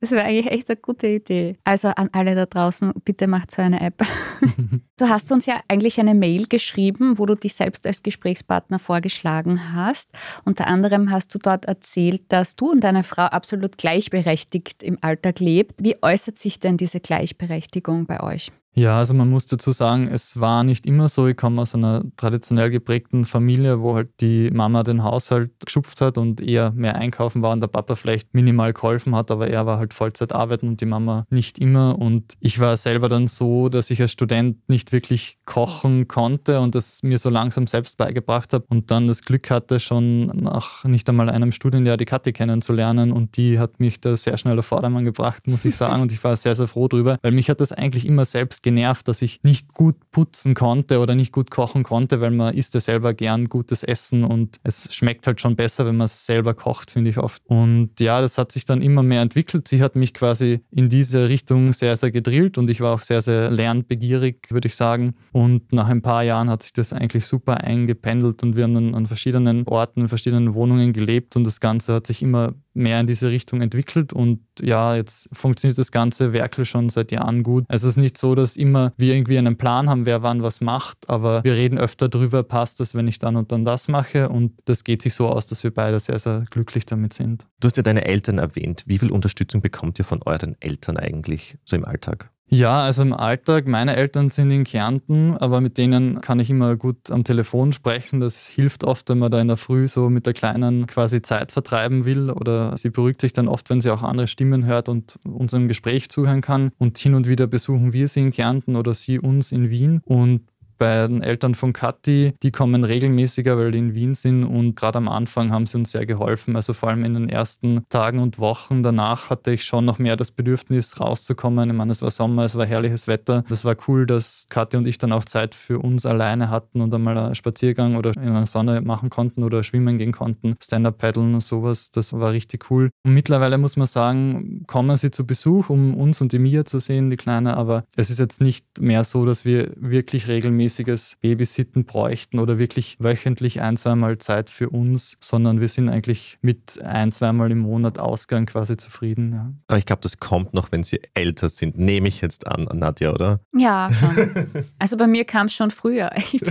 Das 0.00 0.10
wäre 0.10 0.24
eigentlich 0.24 0.50
echt 0.50 0.68
eine 0.68 0.76
gute 0.76 1.06
Idee. 1.06 1.56
Also 1.64 1.88
an 1.88 2.08
alle 2.12 2.34
da 2.34 2.46
draußen, 2.46 2.92
bitte 3.04 3.26
macht 3.26 3.50
so 3.50 3.62
eine 3.62 3.80
App. 3.80 4.02
Du 5.02 5.08
hast 5.08 5.32
uns 5.32 5.46
ja 5.46 5.60
eigentlich 5.66 5.98
eine 5.98 6.14
Mail 6.14 6.46
geschrieben, 6.46 7.18
wo 7.18 7.26
du 7.26 7.34
dich 7.34 7.54
selbst 7.54 7.88
als 7.88 8.04
Gesprächspartner 8.04 8.78
vorgeschlagen 8.78 9.74
hast. 9.74 10.10
Unter 10.44 10.68
anderem 10.68 11.10
hast 11.10 11.34
du 11.34 11.40
dort 11.40 11.64
erzählt, 11.64 12.22
dass 12.28 12.54
du 12.54 12.70
und 12.70 12.84
deine 12.84 13.02
Frau 13.02 13.24
absolut 13.24 13.78
gleichberechtigt 13.78 14.84
im 14.84 14.98
Alltag 15.00 15.40
lebt. 15.40 15.82
Wie 15.82 16.00
äußert 16.00 16.38
sich 16.38 16.60
denn 16.60 16.76
diese 16.76 17.00
Gleichberechtigung 17.00 18.06
bei 18.06 18.20
euch? 18.20 18.52
Ja, 18.74 18.98
also 18.98 19.12
man 19.12 19.28
muss 19.28 19.46
dazu 19.46 19.72
sagen, 19.72 20.08
es 20.08 20.40
war 20.40 20.64
nicht 20.64 20.86
immer 20.86 21.08
so. 21.08 21.26
Ich 21.26 21.36
komme 21.36 21.60
aus 21.60 21.74
einer 21.74 22.04
traditionell 22.16 22.70
geprägten 22.70 23.26
Familie, 23.26 23.82
wo 23.82 23.94
halt 23.94 24.08
die 24.20 24.50
Mama 24.50 24.82
den 24.82 25.04
Haushalt 25.04 25.50
geschupft 25.64 26.00
hat 26.00 26.16
und 26.16 26.40
eher 26.40 26.70
mehr 26.72 26.94
einkaufen 26.94 27.42
war 27.42 27.52
und 27.52 27.60
der 27.60 27.68
Papa 27.68 27.96
vielleicht 27.96 28.32
minimal 28.32 28.72
geholfen 28.72 29.14
hat, 29.14 29.30
aber 29.30 29.48
er 29.48 29.66
war 29.66 29.78
halt 29.78 29.92
Vollzeit 29.92 30.32
arbeiten 30.32 30.68
und 30.68 30.80
die 30.80 30.86
Mama 30.86 31.26
nicht 31.30 31.58
immer. 31.58 31.98
Und 31.98 32.34
ich 32.40 32.60
war 32.60 32.76
selber 32.78 33.10
dann 33.10 33.26
so, 33.26 33.68
dass 33.68 33.90
ich 33.90 34.00
als 34.00 34.12
Student 34.12 34.56
nicht 34.68 34.92
wirklich 34.92 35.36
kochen 35.44 36.08
konnte 36.08 36.60
und 36.60 36.74
das 36.74 37.02
mir 37.02 37.18
so 37.18 37.28
langsam 37.28 37.66
selbst 37.66 37.98
beigebracht 37.98 38.54
habe 38.54 38.64
und 38.70 38.90
dann 38.90 39.06
das 39.06 39.22
Glück 39.22 39.50
hatte, 39.50 39.80
schon 39.80 40.26
nach 40.28 40.84
nicht 40.84 41.06
einmal 41.10 41.28
einem 41.28 41.52
Studienjahr 41.52 41.98
die 41.98 42.06
Kathi 42.06 42.32
kennenzulernen 42.32 43.12
und 43.12 43.36
die 43.36 43.58
hat 43.58 43.80
mich 43.80 44.00
da 44.00 44.16
sehr 44.16 44.38
schnell 44.38 44.58
auf 44.58 44.66
Vordermann 44.66 45.04
gebracht, 45.04 45.46
muss 45.46 45.66
ich 45.66 45.76
sagen. 45.76 45.92
Und 46.02 46.10
ich 46.10 46.24
war 46.24 46.36
sehr, 46.36 46.54
sehr 46.54 46.66
froh 46.66 46.88
drüber, 46.88 47.18
weil 47.22 47.32
mich 47.32 47.50
hat 47.50 47.60
das 47.60 47.70
eigentlich 47.70 48.06
immer 48.06 48.24
selbst 48.24 48.61
genervt, 48.62 49.08
dass 49.08 49.22
ich 49.22 49.40
nicht 49.42 49.74
gut 49.74 49.96
putzen 50.10 50.54
konnte 50.54 51.00
oder 51.00 51.14
nicht 51.14 51.32
gut 51.32 51.50
kochen 51.50 51.82
konnte, 51.82 52.20
weil 52.20 52.30
man 52.30 52.54
isst 52.54 52.74
ja 52.74 52.80
selber 52.80 53.14
gern 53.14 53.48
gutes 53.48 53.82
Essen 53.82 54.24
und 54.24 54.58
es 54.62 54.94
schmeckt 54.94 55.26
halt 55.26 55.40
schon 55.40 55.56
besser, 55.56 55.86
wenn 55.86 55.96
man 55.96 56.06
es 56.06 56.26
selber 56.26 56.54
kocht, 56.54 56.90
finde 56.90 57.10
ich 57.10 57.18
oft. 57.18 57.42
Und 57.46 57.90
ja, 58.00 58.20
das 58.20 58.38
hat 58.38 58.52
sich 58.52 58.64
dann 58.64 58.82
immer 58.82 59.02
mehr 59.02 59.22
entwickelt. 59.22 59.68
Sie 59.68 59.82
hat 59.82 59.96
mich 59.96 60.14
quasi 60.14 60.60
in 60.70 60.88
diese 60.88 61.28
Richtung 61.28 61.72
sehr, 61.72 61.96
sehr 61.96 62.10
gedrillt 62.10 62.58
und 62.58 62.70
ich 62.70 62.80
war 62.80 62.94
auch 62.94 63.00
sehr, 63.00 63.20
sehr 63.20 63.50
lernbegierig, 63.50 64.48
würde 64.50 64.68
ich 64.68 64.76
sagen. 64.76 65.14
Und 65.32 65.72
nach 65.72 65.88
ein 65.88 66.02
paar 66.02 66.22
Jahren 66.22 66.48
hat 66.48 66.62
sich 66.62 66.72
das 66.72 66.92
eigentlich 66.92 67.26
super 67.26 67.62
eingependelt 67.62 68.42
und 68.42 68.56
wir 68.56 68.64
haben 68.64 68.74
dann 68.74 68.94
an 68.94 69.06
verschiedenen 69.06 69.66
Orten, 69.66 70.02
in 70.02 70.08
verschiedenen 70.08 70.54
Wohnungen 70.54 70.92
gelebt 70.92 71.36
und 71.36 71.44
das 71.44 71.60
Ganze 71.60 71.94
hat 71.94 72.06
sich 72.06 72.22
immer 72.22 72.54
mehr 72.74 73.00
in 73.00 73.06
diese 73.06 73.30
Richtung 73.30 73.60
entwickelt 73.60 74.12
und 74.12 74.40
ja, 74.60 74.96
jetzt 74.96 75.28
funktioniert 75.32 75.78
das 75.78 75.92
ganze 75.92 76.32
Werkel 76.32 76.64
schon 76.64 76.88
seit 76.88 77.12
Jahren 77.12 77.42
gut. 77.42 77.64
Also 77.68 77.88
es 77.88 77.96
ist 77.96 78.02
nicht 78.02 78.16
so, 78.16 78.34
dass 78.34 78.56
immer 78.56 78.92
wir 78.96 79.14
irgendwie 79.14 79.38
einen 79.38 79.56
Plan 79.56 79.88
haben, 79.88 80.06
wer 80.06 80.22
wann 80.22 80.42
was 80.42 80.60
macht, 80.60 81.08
aber 81.08 81.44
wir 81.44 81.54
reden 81.54 81.78
öfter 81.78 82.08
drüber, 82.08 82.42
passt 82.42 82.80
das, 82.80 82.94
wenn 82.94 83.08
ich 83.08 83.18
dann 83.18 83.36
und 83.36 83.52
dann 83.52 83.64
das 83.64 83.88
mache 83.88 84.28
und 84.28 84.52
das 84.64 84.84
geht 84.84 85.02
sich 85.02 85.14
so 85.14 85.28
aus, 85.28 85.46
dass 85.46 85.62
wir 85.64 85.72
beide 85.72 86.00
sehr, 86.00 86.18
sehr 86.18 86.44
glücklich 86.50 86.86
damit 86.86 87.12
sind. 87.12 87.46
Du 87.60 87.66
hast 87.66 87.76
ja 87.76 87.82
deine 87.82 88.04
Eltern 88.04 88.38
erwähnt. 88.38 88.84
Wie 88.86 88.98
viel 88.98 89.12
Unterstützung 89.12 89.62
bekommt 89.62 89.98
ihr 89.98 90.04
von 90.04 90.20
euren 90.24 90.56
Eltern 90.60 90.96
eigentlich 90.96 91.58
so 91.64 91.76
im 91.76 91.84
Alltag? 91.84 92.31
Ja, 92.54 92.82
also 92.82 93.00
im 93.00 93.14
Alltag, 93.14 93.66
meine 93.66 93.96
Eltern 93.96 94.28
sind 94.28 94.50
in 94.50 94.64
Kärnten, 94.64 95.38
aber 95.38 95.62
mit 95.62 95.78
denen 95.78 96.20
kann 96.20 96.38
ich 96.38 96.50
immer 96.50 96.76
gut 96.76 97.10
am 97.10 97.24
Telefon 97.24 97.72
sprechen. 97.72 98.20
Das 98.20 98.46
hilft 98.46 98.84
oft, 98.84 99.08
wenn 99.08 99.20
man 99.20 99.32
da 99.32 99.40
in 99.40 99.48
der 99.48 99.56
Früh 99.56 99.88
so 99.88 100.10
mit 100.10 100.26
der 100.26 100.34
Kleinen 100.34 100.86
quasi 100.86 101.22
Zeit 101.22 101.50
vertreiben 101.50 102.04
will 102.04 102.28
oder 102.28 102.76
sie 102.76 102.90
beruhigt 102.90 103.22
sich 103.22 103.32
dann 103.32 103.48
oft, 103.48 103.70
wenn 103.70 103.80
sie 103.80 103.90
auch 103.90 104.02
andere 104.02 104.28
Stimmen 104.28 104.66
hört 104.66 104.90
und 104.90 105.18
unserem 105.24 105.66
Gespräch 105.66 106.10
zuhören 106.10 106.42
kann. 106.42 106.72
Und 106.76 106.98
hin 106.98 107.14
und 107.14 107.26
wieder 107.26 107.46
besuchen 107.46 107.94
wir 107.94 108.06
sie 108.06 108.20
in 108.20 108.32
Kärnten 108.32 108.76
oder 108.76 108.92
sie 108.92 109.18
uns 109.18 109.50
in 109.50 109.70
Wien 109.70 110.02
und 110.04 110.42
bei 110.82 111.06
den 111.06 111.22
Eltern 111.22 111.54
von 111.54 111.72
Kathi, 111.72 112.34
die 112.42 112.50
kommen 112.50 112.82
regelmäßiger, 112.82 113.56
weil 113.56 113.70
die 113.70 113.78
in 113.78 113.94
Wien 113.94 114.14
sind 114.14 114.42
und 114.42 114.74
gerade 114.74 114.98
am 114.98 115.06
Anfang 115.06 115.52
haben 115.52 115.64
sie 115.64 115.78
uns 115.78 115.92
sehr 115.92 116.06
geholfen. 116.06 116.56
Also 116.56 116.72
vor 116.72 116.88
allem 116.88 117.04
in 117.04 117.14
den 117.14 117.28
ersten 117.28 117.86
Tagen 117.88 118.18
und 118.18 118.40
Wochen 118.40 118.82
danach 118.82 119.30
hatte 119.30 119.52
ich 119.52 119.62
schon 119.62 119.84
noch 119.84 120.00
mehr 120.00 120.16
das 120.16 120.32
Bedürfnis 120.32 120.98
rauszukommen. 120.98 121.70
Ich 121.70 121.76
meine, 121.76 121.92
es 121.92 122.02
war 122.02 122.10
Sommer, 122.10 122.42
es 122.42 122.56
war 122.56 122.66
herrliches 122.66 123.06
Wetter. 123.06 123.44
Das 123.48 123.64
war 123.64 123.76
cool, 123.86 124.06
dass 124.06 124.48
Kathi 124.50 124.76
und 124.76 124.88
ich 124.88 124.98
dann 124.98 125.12
auch 125.12 125.24
Zeit 125.24 125.54
für 125.54 125.78
uns 125.78 126.04
alleine 126.04 126.50
hatten 126.50 126.80
und 126.80 126.92
einmal 126.92 127.16
einen 127.16 127.36
Spaziergang 127.36 127.94
oder 127.94 128.10
in 128.16 128.34
der 128.34 128.46
Sonne 128.46 128.80
machen 128.80 129.08
konnten 129.08 129.44
oder 129.44 129.62
schwimmen 129.62 129.98
gehen 129.98 130.10
konnten, 130.10 130.56
Stand-up 130.60 130.98
paddeln 130.98 131.32
und 131.32 131.44
sowas. 131.44 131.92
Das 131.92 132.12
war 132.12 132.32
richtig 132.32 132.72
cool. 132.72 132.90
Und 133.04 133.14
mittlerweile 133.14 133.56
muss 133.56 133.76
man 133.76 133.86
sagen, 133.86 134.64
kommen 134.66 134.96
sie 134.96 135.12
zu 135.12 135.28
Besuch, 135.28 135.70
um 135.70 135.94
uns 135.94 136.20
und 136.20 136.32
die 136.32 136.40
Mia 136.40 136.64
zu 136.64 136.80
sehen, 136.80 137.08
die 137.08 137.16
Kleine, 137.16 137.56
aber 137.56 137.84
es 137.94 138.10
ist 138.10 138.18
jetzt 138.18 138.40
nicht 138.40 138.80
mehr 138.80 139.04
so, 139.04 139.24
dass 139.24 139.44
wir 139.44 139.70
wirklich 139.76 140.26
regelmäßig 140.26 140.71
regelmäßiges 140.72 141.18
Babysitten 141.20 141.84
bräuchten 141.84 142.38
oder 142.38 142.58
wirklich 142.58 142.96
wöchentlich 142.98 143.60
ein, 143.60 143.76
zweimal 143.76 144.18
Zeit 144.18 144.50
für 144.50 144.70
uns, 144.70 145.16
sondern 145.20 145.60
wir 145.60 145.68
sind 145.68 145.88
eigentlich 145.88 146.38
mit 146.42 146.80
ein, 146.82 147.12
zweimal 147.12 147.50
im 147.50 147.60
Monat 147.60 147.98
Ausgang 147.98 148.46
quasi 148.46 148.76
zufrieden. 148.76 149.32
Ja. 149.32 149.52
Aber 149.68 149.78
ich 149.78 149.86
glaube, 149.86 150.02
das 150.02 150.18
kommt 150.18 150.54
noch, 150.54 150.72
wenn 150.72 150.82
sie 150.82 151.00
älter 151.14 151.48
sind, 151.48 151.78
nehme 151.78 152.08
ich 152.08 152.20
jetzt 152.20 152.46
an, 152.46 152.68
Nadja, 152.72 153.12
oder? 153.12 153.40
Ja, 153.54 153.90
schon. 153.92 154.32
Also 154.78 154.96
bei 154.96 155.06
mir 155.06 155.24
kam 155.24 155.46
es 155.46 155.54
schon 155.54 155.70
früher. 155.70 156.10
Ich 156.32 156.42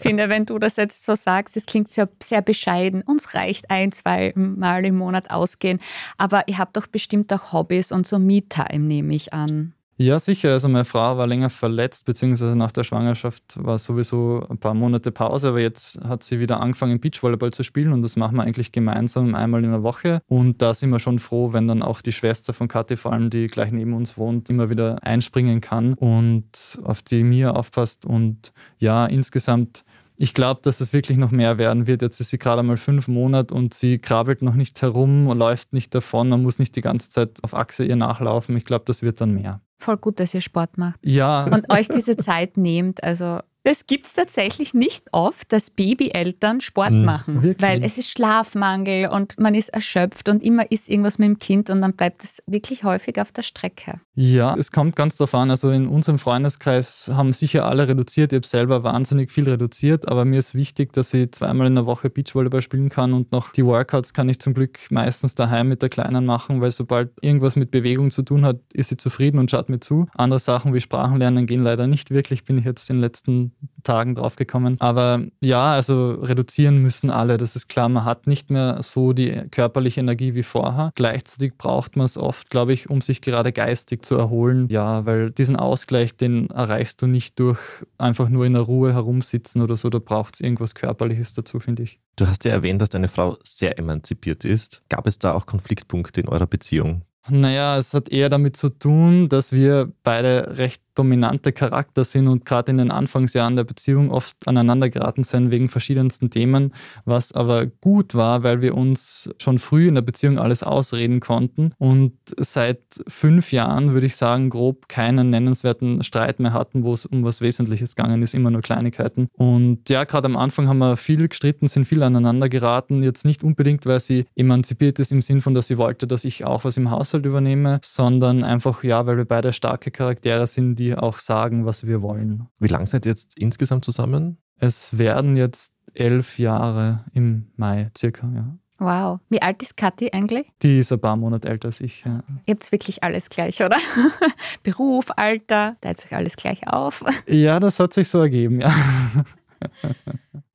finde, 0.00 0.28
wenn 0.28 0.46
du 0.46 0.58
das 0.58 0.76
jetzt 0.76 1.04
so 1.04 1.14
sagst, 1.14 1.56
es 1.56 1.66
klingt 1.66 1.90
sehr, 1.90 2.08
sehr 2.22 2.40
bescheiden. 2.40 3.02
Uns 3.02 3.34
reicht 3.34 3.70
ein, 3.70 3.92
zwei 3.92 4.32
Mal 4.34 4.84
im 4.84 4.96
Monat 4.96 5.30
ausgehen. 5.30 5.80
Aber 6.16 6.48
ihr 6.48 6.58
habt 6.58 6.76
doch 6.76 6.86
bestimmt 6.86 7.32
auch 7.32 7.52
Hobbys 7.52 7.92
und 7.92 8.06
so 8.06 8.18
Me-Time, 8.18 8.86
nehme 8.86 9.14
ich 9.14 9.32
an. 9.32 9.74
Ja, 10.00 10.20
sicher. 10.20 10.52
Also 10.52 10.68
meine 10.68 10.84
Frau 10.84 11.18
war 11.18 11.26
länger 11.26 11.50
verletzt, 11.50 12.04
beziehungsweise 12.04 12.54
nach 12.54 12.70
der 12.70 12.84
Schwangerschaft 12.84 13.42
war 13.56 13.78
sowieso 13.78 14.46
ein 14.48 14.56
paar 14.56 14.72
Monate 14.74 15.10
Pause, 15.10 15.48
aber 15.48 15.60
jetzt 15.60 16.00
hat 16.04 16.22
sie 16.22 16.38
wieder 16.38 16.60
angefangen, 16.60 17.00
Beachvolleyball 17.00 17.52
zu 17.52 17.64
spielen 17.64 17.92
und 17.92 18.02
das 18.02 18.14
machen 18.14 18.36
wir 18.36 18.44
eigentlich 18.44 18.70
gemeinsam 18.70 19.34
einmal 19.34 19.64
in 19.64 19.72
der 19.72 19.82
Woche. 19.82 20.22
Und 20.28 20.62
da 20.62 20.72
sind 20.72 20.90
wir 20.90 21.00
schon 21.00 21.18
froh, 21.18 21.52
wenn 21.52 21.66
dann 21.66 21.82
auch 21.82 22.00
die 22.00 22.12
Schwester 22.12 22.52
von 22.52 22.68
Kathi, 22.68 22.96
vor 22.96 23.12
allem 23.12 23.28
die 23.28 23.48
gleich 23.48 23.72
neben 23.72 23.92
uns 23.92 24.16
wohnt, 24.16 24.48
immer 24.50 24.70
wieder 24.70 25.02
einspringen 25.02 25.60
kann 25.60 25.94
und 25.94 26.78
auf 26.84 27.02
die 27.02 27.24
Mia 27.24 27.50
aufpasst. 27.50 28.06
Und 28.06 28.52
ja, 28.78 29.04
insgesamt 29.04 29.82
ich 30.20 30.34
glaube, 30.34 30.60
dass 30.62 30.80
es 30.80 30.92
wirklich 30.92 31.16
noch 31.16 31.30
mehr 31.30 31.58
werden 31.58 31.86
wird. 31.86 32.02
Jetzt 32.02 32.20
ist 32.20 32.30
sie 32.30 32.38
gerade 32.38 32.62
mal 32.64 32.76
fünf 32.76 33.06
Monate 33.06 33.54
und 33.54 33.72
sie 33.72 33.98
krabbelt 33.98 34.42
noch 34.42 34.54
nicht 34.54 34.80
herum 34.82 35.28
und 35.28 35.38
läuft 35.38 35.72
nicht 35.72 35.94
davon. 35.94 36.28
Man 36.28 36.42
muss 36.42 36.58
nicht 36.58 36.74
die 36.74 36.80
ganze 36.80 37.10
Zeit 37.10 37.38
auf 37.42 37.54
Achse 37.54 37.84
ihr 37.84 37.96
nachlaufen. 37.96 38.56
Ich 38.56 38.64
glaube, 38.64 38.84
das 38.84 39.02
wird 39.02 39.20
dann 39.20 39.34
mehr. 39.34 39.60
Voll 39.78 39.96
gut, 39.96 40.18
dass 40.18 40.34
ihr 40.34 40.40
Sport 40.40 40.76
macht. 40.76 40.98
Ja. 41.04 41.44
Und 41.44 41.70
euch 41.70 41.88
diese 41.88 42.16
Zeit 42.16 42.56
nehmt. 42.56 43.02
Also 43.04 43.38
das 43.68 43.86
gibt 43.86 44.06
es 44.06 44.14
tatsächlich 44.14 44.72
nicht 44.72 45.04
oft, 45.12 45.52
dass 45.52 45.68
Babyeltern 45.70 46.60
Sport 46.62 46.92
Mhm, 46.92 47.04
machen, 47.04 47.42
wirklich? 47.42 47.60
weil 47.68 47.82
es 47.84 47.98
ist 47.98 48.10
Schlafmangel 48.10 49.08
und 49.08 49.38
man 49.38 49.54
ist 49.54 49.68
erschöpft 49.68 50.28
und 50.30 50.42
immer 50.42 50.70
ist 50.70 50.88
irgendwas 50.88 51.18
mit 51.18 51.28
dem 51.28 51.38
Kind 51.38 51.68
und 51.68 51.82
dann 51.82 51.92
bleibt 51.92 52.24
es 52.24 52.42
wirklich 52.46 52.84
häufig 52.84 53.20
auf 53.20 53.30
der 53.30 53.42
Strecke. 53.42 54.00
Ja, 54.14 54.56
es 54.56 54.72
kommt 54.72 54.96
ganz 54.96 55.16
darauf 55.16 55.34
an. 55.34 55.50
Also 55.50 55.70
in 55.70 55.86
unserem 55.86 56.18
Freundeskreis 56.18 57.10
haben 57.14 57.32
sicher 57.32 57.66
alle 57.66 57.86
reduziert. 57.88 58.32
Ich 58.32 58.36
habe 58.38 58.46
selber 58.46 58.82
wahnsinnig 58.82 59.30
viel 59.30 59.48
reduziert, 59.48 60.08
aber 60.08 60.24
mir 60.24 60.38
ist 60.38 60.54
wichtig, 60.54 60.92
dass 60.92 61.12
ich 61.14 61.30
zweimal 61.32 61.66
in 61.66 61.74
der 61.74 61.86
Woche 61.86 62.08
Beachvolleyball 62.10 62.62
spielen 62.62 62.88
kann 62.88 63.12
und 63.12 63.32
noch 63.32 63.52
die 63.52 63.64
Workouts 63.64 64.14
kann 64.14 64.28
ich 64.28 64.38
zum 64.40 64.54
Glück 64.54 64.78
meistens 64.90 65.34
daheim 65.34 65.68
mit 65.68 65.82
der 65.82 65.88
Kleinen 65.90 66.24
machen, 66.24 66.60
weil 66.60 66.70
sobald 66.70 67.10
irgendwas 67.20 67.54
mit 67.54 67.70
Bewegung 67.70 68.10
zu 68.10 68.22
tun 68.22 68.44
hat, 68.46 68.60
ist 68.72 68.88
sie 68.88 68.96
zufrieden 68.96 69.38
und 69.38 69.50
schaut 69.50 69.68
mir 69.68 69.80
zu. 69.80 70.06
Andere 70.14 70.38
Sachen 70.38 70.72
wie 70.72 70.80
Sprachenlernen 70.80 71.46
gehen 71.46 71.62
leider 71.62 71.86
nicht 71.86 72.10
wirklich, 72.10 72.44
bin 72.44 72.58
ich 72.58 72.64
jetzt 72.64 72.88
in 72.90 72.96
den 72.96 73.02
letzten 73.02 73.52
Tagen 73.82 74.14
draufgekommen. 74.14 74.76
Aber 74.80 75.22
ja, 75.40 75.72
also 75.72 76.12
reduzieren 76.12 76.78
müssen 76.78 77.10
alle, 77.10 77.36
das 77.36 77.56
ist 77.56 77.68
klar. 77.68 77.88
Man 77.88 78.04
hat 78.04 78.26
nicht 78.26 78.50
mehr 78.50 78.82
so 78.82 79.12
die 79.12 79.42
körperliche 79.50 80.00
Energie 80.00 80.34
wie 80.34 80.42
vorher. 80.42 80.92
Gleichzeitig 80.94 81.56
braucht 81.56 81.96
man 81.96 82.04
es 82.04 82.18
oft, 82.18 82.50
glaube 82.50 82.72
ich, 82.72 82.90
um 82.90 83.00
sich 83.00 83.20
gerade 83.22 83.52
geistig 83.52 84.04
zu 84.04 84.16
erholen. 84.16 84.68
Ja, 84.70 85.06
weil 85.06 85.30
diesen 85.30 85.56
Ausgleich, 85.56 86.16
den 86.16 86.50
erreichst 86.50 87.00
du 87.02 87.06
nicht 87.06 87.38
durch 87.38 87.58
einfach 87.96 88.28
nur 88.28 88.44
in 88.46 88.52
der 88.52 88.62
Ruhe 88.62 88.92
herumsitzen 88.92 89.62
oder 89.62 89.76
so. 89.76 89.88
Da 89.88 89.98
braucht 89.98 90.34
es 90.34 90.40
irgendwas 90.40 90.74
Körperliches 90.74 91.32
dazu, 91.32 91.60
finde 91.60 91.84
ich. 91.84 91.98
Du 92.16 92.26
hast 92.26 92.44
ja 92.44 92.50
erwähnt, 92.50 92.82
dass 92.82 92.90
deine 92.90 93.08
Frau 93.08 93.38
sehr 93.42 93.78
emanzipiert 93.78 94.44
ist. 94.44 94.82
Gab 94.88 95.06
es 95.06 95.18
da 95.18 95.32
auch 95.32 95.46
Konfliktpunkte 95.46 96.20
in 96.20 96.28
eurer 96.28 96.46
Beziehung? 96.46 97.02
Naja, 97.30 97.76
es 97.76 97.94
hat 97.94 98.08
eher 98.08 98.28
damit 98.28 98.56
zu 98.56 98.70
tun, 98.70 99.28
dass 99.28 99.52
wir 99.52 99.92
beide 100.02 100.56
recht 100.56 100.82
dominante 100.98 101.52
Charakter 101.52 102.04
sind 102.04 102.28
und 102.28 102.44
gerade 102.44 102.70
in 102.72 102.78
den 102.78 102.90
Anfangsjahren 102.90 103.56
der 103.56 103.64
Beziehung 103.64 104.10
oft 104.10 104.36
aneinander 104.46 104.90
geraten 104.90 105.24
sind 105.24 105.50
wegen 105.50 105.68
verschiedensten 105.68 106.30
Themen, 106.30 106.72
was 107.04 107.32
aber 107.32 107.66
gut 107.66 108.14
war, 108.14 108.42
weil 108.42 108.60
wir 108.62 108.74
uns 108.74 109.30
schon 109.38 109.58
früh 109.58 109.88
in 109.88 109.94
der 109.94 110.02
Beziehung 110.02 110.38
alles 110.38 110.62
ausreden 110.62 111.20
konnten 111.20 111.72
und 111.78 112.12
seit 112.38 112.80
fünf 113.06 113.52
Jahren, 113.52 113.92
würde 113.92 114.06
ich 114.06 114.16
sagen, 114.16 114.50
grob 114.50 114.88
keinen 114.88 115.30
nennenswerten 115.30 116.02
Streit 116.02 116.40
mehr 116.40 116.52
hatten, 116.52 116.82
wo 116.82 116.92
es 116.92 117.06
um 117.06 117.24
was 117.24 117.40
Wesentliches 117.40 117.94
gegangen 117.94 118.22
ist, 118.22 118.34
immer 118.34 118.50
nur 118.50 118.62
Kleinigkeiten. 118.62 119.28
Und 119.36 119.88
ja, 119.88 120.04
gerade 120.04 120.26
am 120.26 120.36
Anfang 120.36 120.68
haben 120.68 120.78
wir 120.78 120.96
viel 120.96 121.28
gestritten, 121.28 121.66
sind 121.66 121.84
viel 121.84 122.02
aneinander 122.02 122.48
geraten, 122.48 123.02
jetzt 123.02 123.24
nicht 123.24 123.44
unbedingt, 123.44 123.86
weil 123.86 124.00
sie 124.00 124.26
emanzipiert 124.34 124.98
ist 124.98 125.12
im 125.12 125.20
Sinn 125.20 125.40
von, 125.40 125.54
dass 125.54 125.68
sie 125.68 125.78
wollte, 125.78 126.06
dass 126.06 126.24
ich 126.24 126.44
auch 126.44 126.64
was 126.64 126.76
im 126.76 126.90
Haushalt 126.90 127.24
übernehme, 127.26 127.80
sondern 127.82 128.44
einfach, 128.44 128.82
ja, 128.82 129.06
weil 129.06 129.16
wir 129.16 129.24
beide 129.24 129.52
starke 129.52 129.90
Charaktere 129.90 130.46
sind, 130.46 130.76
die 130.76 130.87
auch 130.96 131.18
sagen, 131.18 131.66
was 131.66 131.86
wir 131.86 132.02
wollen. 132.02 132.48
Wie 132.58 132.68
lange 132.68 132.86
seid 132.86 133.06
ihr 133.06 133.10
jetzt 133.10 133.38
insgesamt 133.38 133.84
zusammen? 133.84 134.38
Es 134.56 134.98
werden 134.98 135.36
jetzt 135.36 135.74
elf 135.94 136.38
Jahre 136.38 137.04
im 137.12 137.50
Mai 137.56 137.90
circa, 137.96 138.30
ja. 138.34 138.58
Wow. 138.80 139.18
Wie 139.28 139.42
alt 139.42 139.60
ist 139.60 139.76
Kathi 139.76 140.10
eigentlich? 140.12 140.46
Die 140.62 140.78
ist 140.78 140.92
ein 140.92 141.00
paar 141.00 141.16
Monate 141.16 141.48
älter 141.48 141.66
als 141.66 141.80
ich. 141.80 142.04
Ja, 142.04 142.22
Ihr 142.46 142.54
habt 142.54 142.70
wirklich 142.70 143.02
alles 143.02 143.28
gleich, 143.28 143.60
oder? 143.60 143.76
Beruf, 144.62 145.06
Alter, 145.16 145.76
teilt 145.80 146.06
euch 146.06 146.12
alles 146.12 146.36
gleich 146.36 146.68
auf. 146.68 147.04
ja 147.26 147.58
das 147.58 147.80
hat 147.80 147.92
sich 147.92 148.08
so 148.08 148.20
ergeben, 148.20 148.60
ja. 148.60 148.72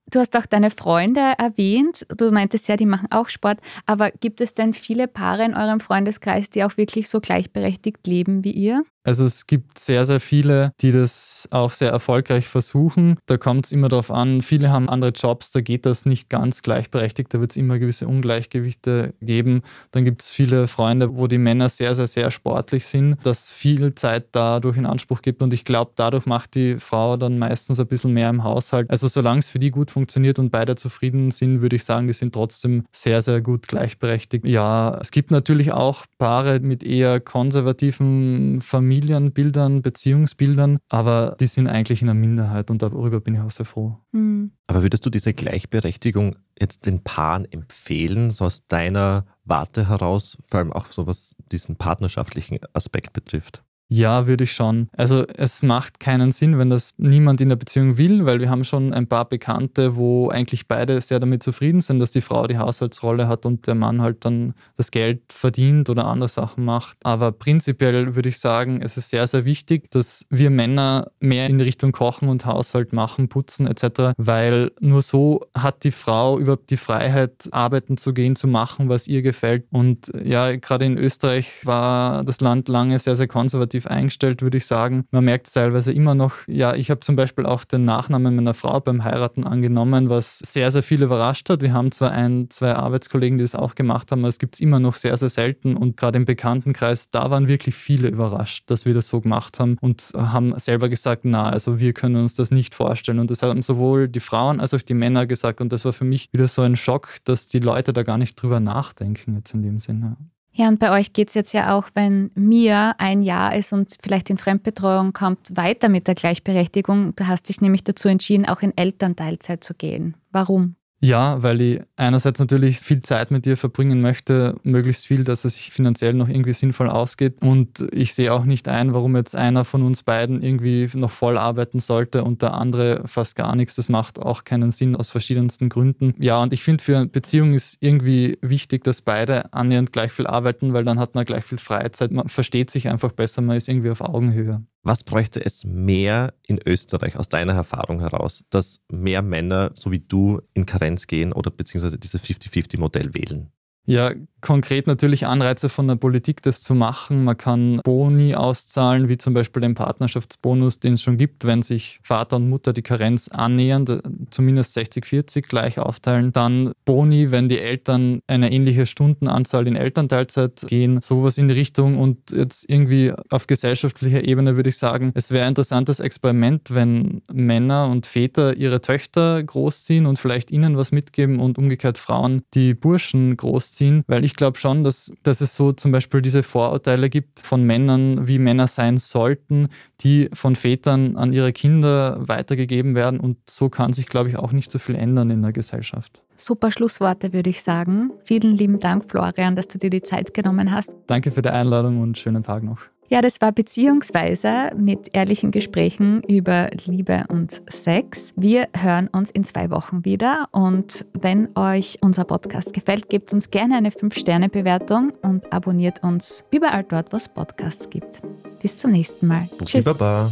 Du 0.09 0.19
hast 0.19 0.37
auch 0.37 0.45
deine 0.45 0.69
Freunde 0.69 1.33
erwähnt. 1.37 2.05
Du 2.15 2.31
meintest 2.31 2.67
ja, 2.69 2.77
die 2.77 2.85
machen 2.85 3.07
auch 3.11 3.27
Sport. 3.29 3.59
Aber 3.85 4.11
gibt 4.11 4.41
es 4.41 4.53
denn 4.53 4.73
viele 4.73 5.07
Paare 5.07 5.43
in 5.43 5.55
eurem 5.55 5.79
Freundeskreis, 5.79 6.49
die 6.49 6.63
auch 6.63 6.77
wirklich 6.77 7.09
so 7.09 7.19
gleichberechtigt 7.19 8.05
leben 8.05 8.43
wie 8.43 8.51
ihr? 8.51 8.83
Also 9.03 9.25
es 9.25 9.47
gibt 9.47 9.77
sehr, 9.79 10.05
sehr 10.05 10.19
viele, 10.19 10.71
die 10.81 10.91
das 10.91 11.47
auch 11.51 11.71
sehr 11.71 11.89
erfolgreich 11.89 12.47
versuchen. 12.47 13.17
Da 13.25 13.37
kommt 13.37 13.65
es 13.65 13.71
immer 13.71 13.89
darauf 13.89 14.11
an, 14.11 14.41
viele 14.41 14.71
haben 14.71 14.89
andere 14.89 15.11
Jobs, 15.11 15.51
da 15.51 15.61
geht 15.61 15.85
das 15.85 16.05
nicht 16.05 16.29
ganz 16.29 16.61
gleichberechtigt, 16.61 17.33
da 17.33 17.39
wird 17.41 17.51
es 17.51 17.57
immer 17.57 17.79
gewisse 17.79 18.07
Ungleichgewichte 18.07 19.13
geben. 19.21 19.63
Dann 19.91 20.05
gibt 20.05 20.21
es 20.21 20.29
viele 20.29 20.67
Freunde, 20.67 21.17
wo 21.17 21.27
die 21.27 21.37
Männer 21.37 21.67
sehr, 21.67 21.95
sehr, 21.95 22.07
sehr 22.07 22.31
sportlich 22.31 22.85
sind, 22.85 23.17
das 23.23 23.51
viel 23.51 23.93
Zeit 23.95 24.27
dadurch 24.31 24.77
in 24.77 24.85
Anspruch 24.85 25.21
gibt 25.21 25.41
und 25.41 25.53
ich 25.53 25.65
glaube, 25.65 25.91
dadurch 25.95 26.25
macht 26.25 26.55
die 26.55 26.79
Frau 26.79 27.17
dann 27.17 27.37
meistens 27.37 27.79
ein 27.79 27.87
bisschen 27.87 28.13
mehr 28.13 28.29
im 28.29 28.43
Haushalt. 28.43 28.89
Also 28.89 29.07
solange 29.09 29.39
es 29.39 29.49
für 29.49 29.59
die 29.59 29.71
gut 29.71 29.91
funktioniert 29.91 30.39
und 30.39 30.49
beide 30.49 30.75
zufrieden 30.75 31.29
sind, 31.31 31.61
würde 31.61 31.75
ich 31.75 31.83
sagen, 31.83 32.07
die 32.07 32.13
sind 32.13 32.33
trotzdem 32.33 32.85
sehr, 32.91 33.21
sehr 33.21 33.41
gut 33.41 33.67
gleichberechtigt. 33.67 34.45
Ja, 34.45 34.97
es 35.01 35.11
gibt 35.11 35.31
natürlich 35.31 35.73
auch 35.73 36.05
Paare 36.17 36.61
mit 36.61 36.83
eher 36.83 37.19
konservativen 37.19 38.61
Familien, 38.61 38.92
Familienbildern, 38.93 39.81
Beziehungsbildern, 39.81 40.77
aber 40.89 41.35
die 41.39 41.47
sind 41.47 41.67
eigentlich 41.67 42.01
in 42.01 42.07
der 42.07 42.13
Minderheit 42.13 42.69
und 42.69 42.81
darüber 42.81 43.19
bin 43.19 43.35
ich 43.35 43.41
auch 43.41 43.51
sehr 43.51 43.65
froh. 43.65 43.97
Hm. 44.11 44.51
Aber 44.67 44.83
würdest 44.83 45.05
du 45.05 45.09
diese 45.09 45.33
Gleichberechtigung 45.33 46.35
jetzt 46.59 46.85
den 46.85 47.03
Paaren 47.03 47.45
empfehlen, 47.51 48.31
so 48.31 48.45
aus 48.45 48.67
deiner 48.67 49.25
Warte 49.45 49.89
heraus, 49.89 50.37
vor 50.47 50.59
allem 50.59 50.73
auch 50.73 50.85
so 50.87 51.07
was 51.07 51.35
diesen 51.51 51.75
partnerschaftlichen 51.75 52.59
Aspekt 52.73 53.13
betrifft? 53.13 53.63
Ja, 53.95 54.25
würde 54.25 54.45
ich 54.45 54.53
schon. 54.53 54.89
Also 54.97 55.23
es 55.37 55.61
macht 55.61 55.99
keinen 55.99 56.31
Sinn, 56.31 56.57
wenn 56.57 56.71
das 56.71 56.95
niemand 56.97 57.41
in 57.41 57.49
der 57.49 57.57
Beziehung 57.57 57.99
will, 57.99 58.25
weil 58.25 58.39
wir 58.39 58.49
haben 58.49 58.63
schon 58.63 58.91
ein 58.91 59.05
paar 59.05 59.29
Bekannte, 59.29 59.95
wo 59.95 60.29
eigentlich 60.29 60.67
beide 60.67 60.99
sehr 60.99 61.19
damit 61.19 61.43
zufrieden 61.43 61.79
sind, 61.79 61.99
dass 61.99 62.09
die 62.09 62.21
Frau 62.21 62.47
die 62.47 62.57
Haushaltsrolle 62.57 63.27
hat 63.27 63.45
und 63.45 63.67
der 63.67 63.75
Mann 63.75 64.01
halt 64.01 64.25
dann 64.25 64.55
das 64.77 64.89
Geld 64.89 65.21
verdient 65.31 65.91
oder 65.91 66.05
andere 66.05 66.27
Sachen 66.27 66.65
macht. 66.65 66.97
Aber 67.03 67.31
prinzipiell 67.31 68.15
würde 68.15 68.29
ich 68.29 68.39
sagen, 68.39 68.81
es 68.81 68.97
ist 68.97 69.11
sehr, 69.11 69.27
sehr 69.27 69.45
wichtig, 69.45 69.91
dass 69.91 70.25
wir 70.31 70.49
Männer 70.49 71.11
mehr 71.19 71.45
in 71.45 71.61
Richtung 71.61 71.91
Kochen 71.91 72.29
und 72.29 72.47
Haushalt 72.47 72.93
machen, 72.93 73.29
putzen 73.29 73.67
etc., 73.67 74.13
weil 74.17 74.71
nur 74.79 75.03
so 75.03 75.41
hat 75.55 75.83
die 75.83 75.91
Frau 75.91 76.39
überhaupt 76.39 76.71
die 76.71 76.77
Freiheit, 76.77 77.47
arbeiten 77.51 77.97
zu 77.97 78.11
gehen, 78.15 78.35
zu 78.35 78.47
machen, 78.47 78.89
was 78.89 79.07
ihr 79.07 79.21
gefällt. 79.21 79.65
Und 79.69 80.11
ja, 80.23 80.55
gerade 80.55 80.85
in 80.85 80.97
Österreich 80.97 81.63
war 81.63 82.23
das 82.23 82.41
Land 82.41 82.69
lange 82.69 82.97
sehr, 82.97 83.15
sehr 83.15 83.27
konservativ 83.27 83.82
eingestellt, 83.87 84.41
würde 84.41 84.57
ich 84.57 84.65
sagen. 84.65 85.05
Man 85.11 85.25
merkt 85.25 85.47
es 85.47 85.53
teilweise 85.53 85.93
immer 85.93 86.15
noch. 86.15 86.35
Ja, 86.47 86.75
ich 86.75 86.89
habe 86.89 86.99
zum 87.01 87.15
Beispiel 87.15 87.45
auch 87.45 87.63
den 87.63 87.85
Nachnamen 87.85 88.35
meiner 88.35 88.53
Frau 88.53 88.79
beim 88.79 89.03
Heiraten 89.03 89.43
angenommen, 89.43 90.09
was 90.09 90.39
sehr, 90.39 90.71
sehr 90.71 90.83
viel 90.83 91.03
überrascht 91.03 91.49
hat. 91.49 91.61
Wir 91.61 91.73
haben 91.73 91.91
zwar 91.91 92.11
ein, 92.11 92.49
zwei 92.49 92.73
Arbeitskollegen, 92.73 93.37
die 93.37 93.43
das 93.43 93.55
auch 93.55 93.75
gemacht 93.75 94.11
haben, 94.11 94.19
aber 94.19 94.29
es 94.29 94.39
gibt 94.39 94.55
es 94.55 94.61
immer 94.61 94.79
noch 94.79 94.95
sehr, 94.95 95.15
sehr 95.17 95.29
selten. 95.29 95.75
Und 95.75 95.97
gerade 95.97 96.17
im 96.17 96.25
Bekanntenkreis, 96.25 97.09
da 97.09 97.29
waren 97.29 97.47
wirklich 97.47 97.75
viele 97.75 98.07
überrascht, 98.07 98.63
dass 98.67 98.85
wir 98.85 98.93
das 98.93 99.07
so 99.07 99.21
gemacht 99.21 99.59
haben 99.59 99.77
und 99.81 100.11
haben 100.15 100.57
selber 100.57 100.89
gesagt, 100.89 101.25
na, 101.25 101.49
also 101.49 101.79
wir 101.79 101.93
können 101.93 102.15
uns 102.15 102.35
das 102.35 102.51
nicht 102.51 102.75
vorstellen. 102.75 103.19
Und 103.19 103.31
das 103.31 103.43
haben 103.43 103.61
sowohl 103.61 104.07
die 104.07 104.19
Frauen 104.19 104.59
als 104.59 104.73
auch 104.73 104.81
die 104.81 104.93
Männer 104.93 105.25
gesagt. 105.25 105.61
Und 105.61 105.73
das 105.73 105.85
war 105.85 105.93
für 105.93 106.05
mich 106.05 106.29
wieder 106.31 106.47
so 106.47 106.61
ein 106.61 106.75
Schock, 106.75 107.17
dass 107.23 107.47
die 107.47 107.59
Leute 107.59 107.93
da 107.93 108.03
gar 108.03 108.17
nicht 108.17 108.35
drüber 108.41 108.59
nachdenken 108.59 109.35
jetzt 109.35 109.53
in 109.53 109.61
dem 109.61 109.79
Sinne. 109.79 110.17
Ja, 110.55 110.67
und 110.67 110.79
bei 110.79 110.91
euch 110.91 111.13
geht 111.13 111.29
es 111.29 111.33
jetzt 111.33 111.51
ja 111.51 111.75
auch, 111.75 111.89
wenn 111.95 112.29
Mia 112.35 112.93
ein 112.99 113.23
Jahr 113.23 113.55
ist 113.55 113.73
und 113.73 113.95
vielleicht 114.01 114.29
in 114.29 114.37
Fremdbetreuung 114.37 115.11
kommt, 115.11 115.57
weiter 115.57 115.89
mit 115.89 116.07
der 116.07 116.13
Gleichberechtigung. 116.13 117.15
Du 117.15 117.27
hast 117.27 117.49
dich 117.49 117.59
nämlich 117.59 117.83
dazu 117.83 118.07
entschieden, 118.07 118.45
auch 118.45 118.61
in 118.61 118.77
Elternteilzeit 118.77 119.63
zu 119.63 119.73
gehen. 119.73 120.15
Warum? 120.31 120.75
Ja, 121.03 121.43
weil 121.43 121.59
ich 121.59 121.81
einerseits 121.97 122.39
natürlich 122.39 122.79
viel 122.79 123.01
Zeit 123.01 123.29
mit 123.29 123.45
dir 123.45 123.57
verbringen 123.57 123.99
möchte, 123.99 124.55
möglichst 124.63 125.05
viel, 125.05 125.25
dass 125.25 125.43
es 125.43 125.55
sich 125.55 125.69
finanziell 125.69 126.13
noch 126.13 126.29
irgendwie 126.29 126.53
sinnvoll 126.53 126.89
ausgeht. 126.89 127.41
Und 127.41 127.85
ich 127.91 128.13
sehe 128.13 128.31
auch 128.31 128.45
nicht 128.45 128.69
ein, 128.69 128.93
warum 128.93 129.17
jetzt 129.17 129.35
einer 129.35 129.65
von 129.65 129.83
uns 129.83 130.03
beiden 130.03 130.41
irgendwie 130.41 130.87
noch 130.93 131.11
voll 131.11 131.37
arbeiten 131.37 131.81
sollte 131.81 132.23
und 132.23 132.41
der 132.41 132.53
andere 132.53 133.01
fast 133.05 133.35
gar 133.35 133.53
nichts. 133.57 133.75
Das 133.75 133.89
macht 133.89 134.17
auch 134.17 134.45
keinen 134.45 134.71
Sinn 134.71 134.95
aus 134.95 135.09
verschiedensten 135.09 135.67
Gründen. 135.67 136.15
Ja, 136.19 136.41
und 136.41 136.53
ich 136.53 136.63
finde, 136.63 136.81
für 136.81 136.95
eine 136.95 137.07
Beziehung 137.07 137.53
ist 137.53 137.79
irgendwie 137.81 138.37
wichtig, 138.41 138.85
dass 138.85 139.01
beide 139.01 139.53
annähernd 139.53 139.91
gleich 139.91 140.13
viel 140.13 140.25
arbeiten, 140.25 140.71
weil 140.71 140.85
dann 140.85 140.99
hat 140.99 141.15
man 141.15 141.25
gleich 141.25 141.43
viel 141.43 141.57
Freizeit. 141.57 142.13
Man 142.13 142.29
versteht 142.29 142.69
sich 142.69 142.87
einfach 142.87 143.11
besser, 143.11 143.41
man 143.41 143.57
ist 143.57 143.67
irgendwie 143.67 143.89
auf 143.89 143.99
Augenhöhe. 143.99 144.63
Was 144.85 145.05
bräuchte 145.05 145.43
es 145.43 145.63
mehr 145.63 146.33
in 146.45 146.59
Österreich 146.65 147.15
aus 147.15 147.29
deiner 147.29 147.53
Erfahrung 147.53 148.01
heraus, 148.01 148.43
dass 148.49 148.81
mehr 148.91 149.21
Männer, 149.21 149.71
so 149.75 149.91
wie 149.91 150.01
du, 150.01 150.41
in 150.53 150.65
Karenz 150.65 151.07
gehen 151.07 151.31
oder 151.31 151.51
beziehungsweise 151.51 151.97
dieses 151.97 152.21
50-50-Modell 152.21 153.13
wählen? 153.13 153.53
Ja, 153.85 154.13
konkret 154.39 154.87
natürlich 154.87 155.25
Anreize 155.25 155.67
von 155.67 155.87
der 155.87 155.95
Politik, 155.95 156.41
das 156.41 156.61
zu 156.61 156.73
machen. 156.73 157.23
Man 157.23 157.37
kann 157.37 157.81
Boni 157.83 158.35
auszahlen, 158.35 159.09
wie 159.09 159.17
zum 159.17 159.33
Beispiel 159.33 159.61
den 159.61 159.73
Partnerschaftsbonus, 159.73 160.79
den 160.79 160.93
es 160.93 161.01
schon 161.01 161.17
gibt, 161.17 161.45
wenn 161.45 161.61
sich 161.61 161.99
Vater 162.01 162.37
und 162.37 162.49
Mutter 162.49 162.71
die 162.71 162.81
Karenz 162.81 163.27
annähern, 163.27 163.85
zumindest 164.29 164.77
60-40 164.77 165.41
gleich 165.41 165.79
aufteilen. 165.79 166.31
Dann 166.31 166.71
Boni, 166.85 167.31
wenn 167.31 167.49
die 167.49 167.59
Eltern 167.59 168.19
eine 168.27 168.51
ähnliche 168.51 168.85
Stundenanzahl 168.85 169.67
in 169.67 169.75
Elternteilzeit 169.75 170.65
gehen, 170.67 171.01
sowas 171.01 171.37
in 171.37 171.49
die 171.49 171.53
Richtung. 171.53 171.97
Und 171.99 172.31
jetzt 172.31 172.69
irgendwie 172.69 173.13
auf 173.29 173.47
gesellschaftlicher 173.47 174.23
Ebene 174.23 174.55
würde 174.55 174.69
ich 174.69 174.77
sagen, 174.77 175.11
es 175.13 175.31
wäre 175.31 175.45
ein 175.45 175.49
interessantes 175.49 175.99
Experiment, 175.99 176.73
wenn 176.73 177.21
Männer 177.31 177.87
und 177.89 178.05
Väter 178.05 178.55
ihre 178.55 178.81
Töchter 178.81 179.43
großziehen 179.43 180.05
und 180.05 180.19
vielleicht 180.19 180.51
ihnen 180.51 180.77
was 180.77 180.91
mitgeben 180.93 181.39
und 181.39 181.57
umgekehrt 181.57 181.97
Frauen 181.97 182.43
die 182.53 182.73
Burschen 182.73 183.35
großziehen 183.35 183.72
ziehen, 183.73 184.03
weil 184.07 184.23
ich 184.23 184.35
glaube 184.35 184.57
schon, 184.57 184.83
dass, 184.83 185.11
dass 185.23 185.41
es 185.41 185.55
so 185.55 185.73
zum 185.73 185.91
Beispiel 185.91 186.21
diese 186.21 186.43
Vorurteile 186.43 187.09
gibt 187.09 187.39
von 187.39 187.63
Männern, 187.63 188.27
wie 188.27 188.39
Männer 188.39 188.67
sein 188.67 188.97
sollten, 188.97 189.69
die 190.01 190.29
von 190.33 190.55
Vätern 190.55 191.17
an 191.17 191.33
ihre 191.33 191.51
Kinder 191.51 192.17
weitergegeben 192.19 192.95
werden 192.95 193.19
und 193.19 193.37
so 193.49 193.69
kann 193.69 193.93
sich, 193.93 194.07
glaube 194.07 194.29
ich, 194.29 194.37
auch 194.37 194.51
nicht 194.51 194.71
so 194.71 194.79
viel 194.79 194.95
ändern 194.95 195.29
in 195.29 195.41
der 195.41 195.51
Gesellschaft. 195.51 196.21
Super 196.35 196.71
Schlussworte, 196.71 197.33
würde 197.33 197.49
ich 197.49 197.61
sagen. 197.61 198.11
Vielen 198.23 198.55
lieben 198.55 198.79
Dank, 198.79 199.05
Florian, 199.09 199.55
dass 199.55 199.67
du 199.67 199.77
dir 199.77 199.89
die 199.89 200.01
Zeit 200.01 200.33
genommen 200.33 200.71
hast. 200.71 200.95
Danke 201.07 201.31
für 201.31 201.41
die 201.41 201.49
Einladung 201.49 202.01
und 202.01 202.17
schönen 202.17 202.43
Tag 202.43 202.63
noch. 202.63 202.79
Ja, 203.09 203.21
das 203.21 203.41
war 203.41 203.51
Beziehungsweise 203.51 204.71
mit 204.75 205.09
ehrlichen 205.13 205.51
Gesprächen 205.51 206.23
über 206.23 206.69
Liebe 206.85 207.25
und 207.29 207.61
Sex. 207.67 208.33
Wir 208.35 208.67
hören 208.75 209.07
uns 209.09 209.29
in 209.31 209.43
zwei 209.43 209.69
Wochen 209.69 210.05
wieder 210.05 210.47
und 210.51 211.05
wenn 211.13 211.49
euch 211.55 211.99
unser 212.01 212.23
Podcast 212.23 212.73
gefällt, 212.73 213.09
gebt 213.09 213.33
uns 213.33 213.51
gerne 213.51 213.77
eine 213.77 213.89
5-Sterne-Bewertung 213.89 215.13
und 215.21 215.51
abonniert 215.53 216.03
uns 216.03 216.43
überall 216.51 216.83
dort, 216.83 217.13
wo 217.13 217.17
es 217.17 217.27
Podcasts 217.27 217.89
gibt. 217.89 218.21
Bis 218.61 218.77
zum 218.77 218.91
nächsten 218.91 219.27
Mal. 219.27 219.47
Bussi 219.57 219.81
Tschüss. 219.81 219.85
Baba. 219.85 220.31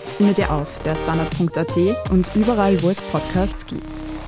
findet 0.21 0.37
ihr 0.37 0.53
auf 0.53 0.79
der 0.81 0.95
standard.at 0.95 2.11
und 2.11 2.29
überall, 2.35 2.79
wo 2.83 2.91
es 2.91 3.01
Podcasts 3.01 3.65
gibt. 3.65 4.20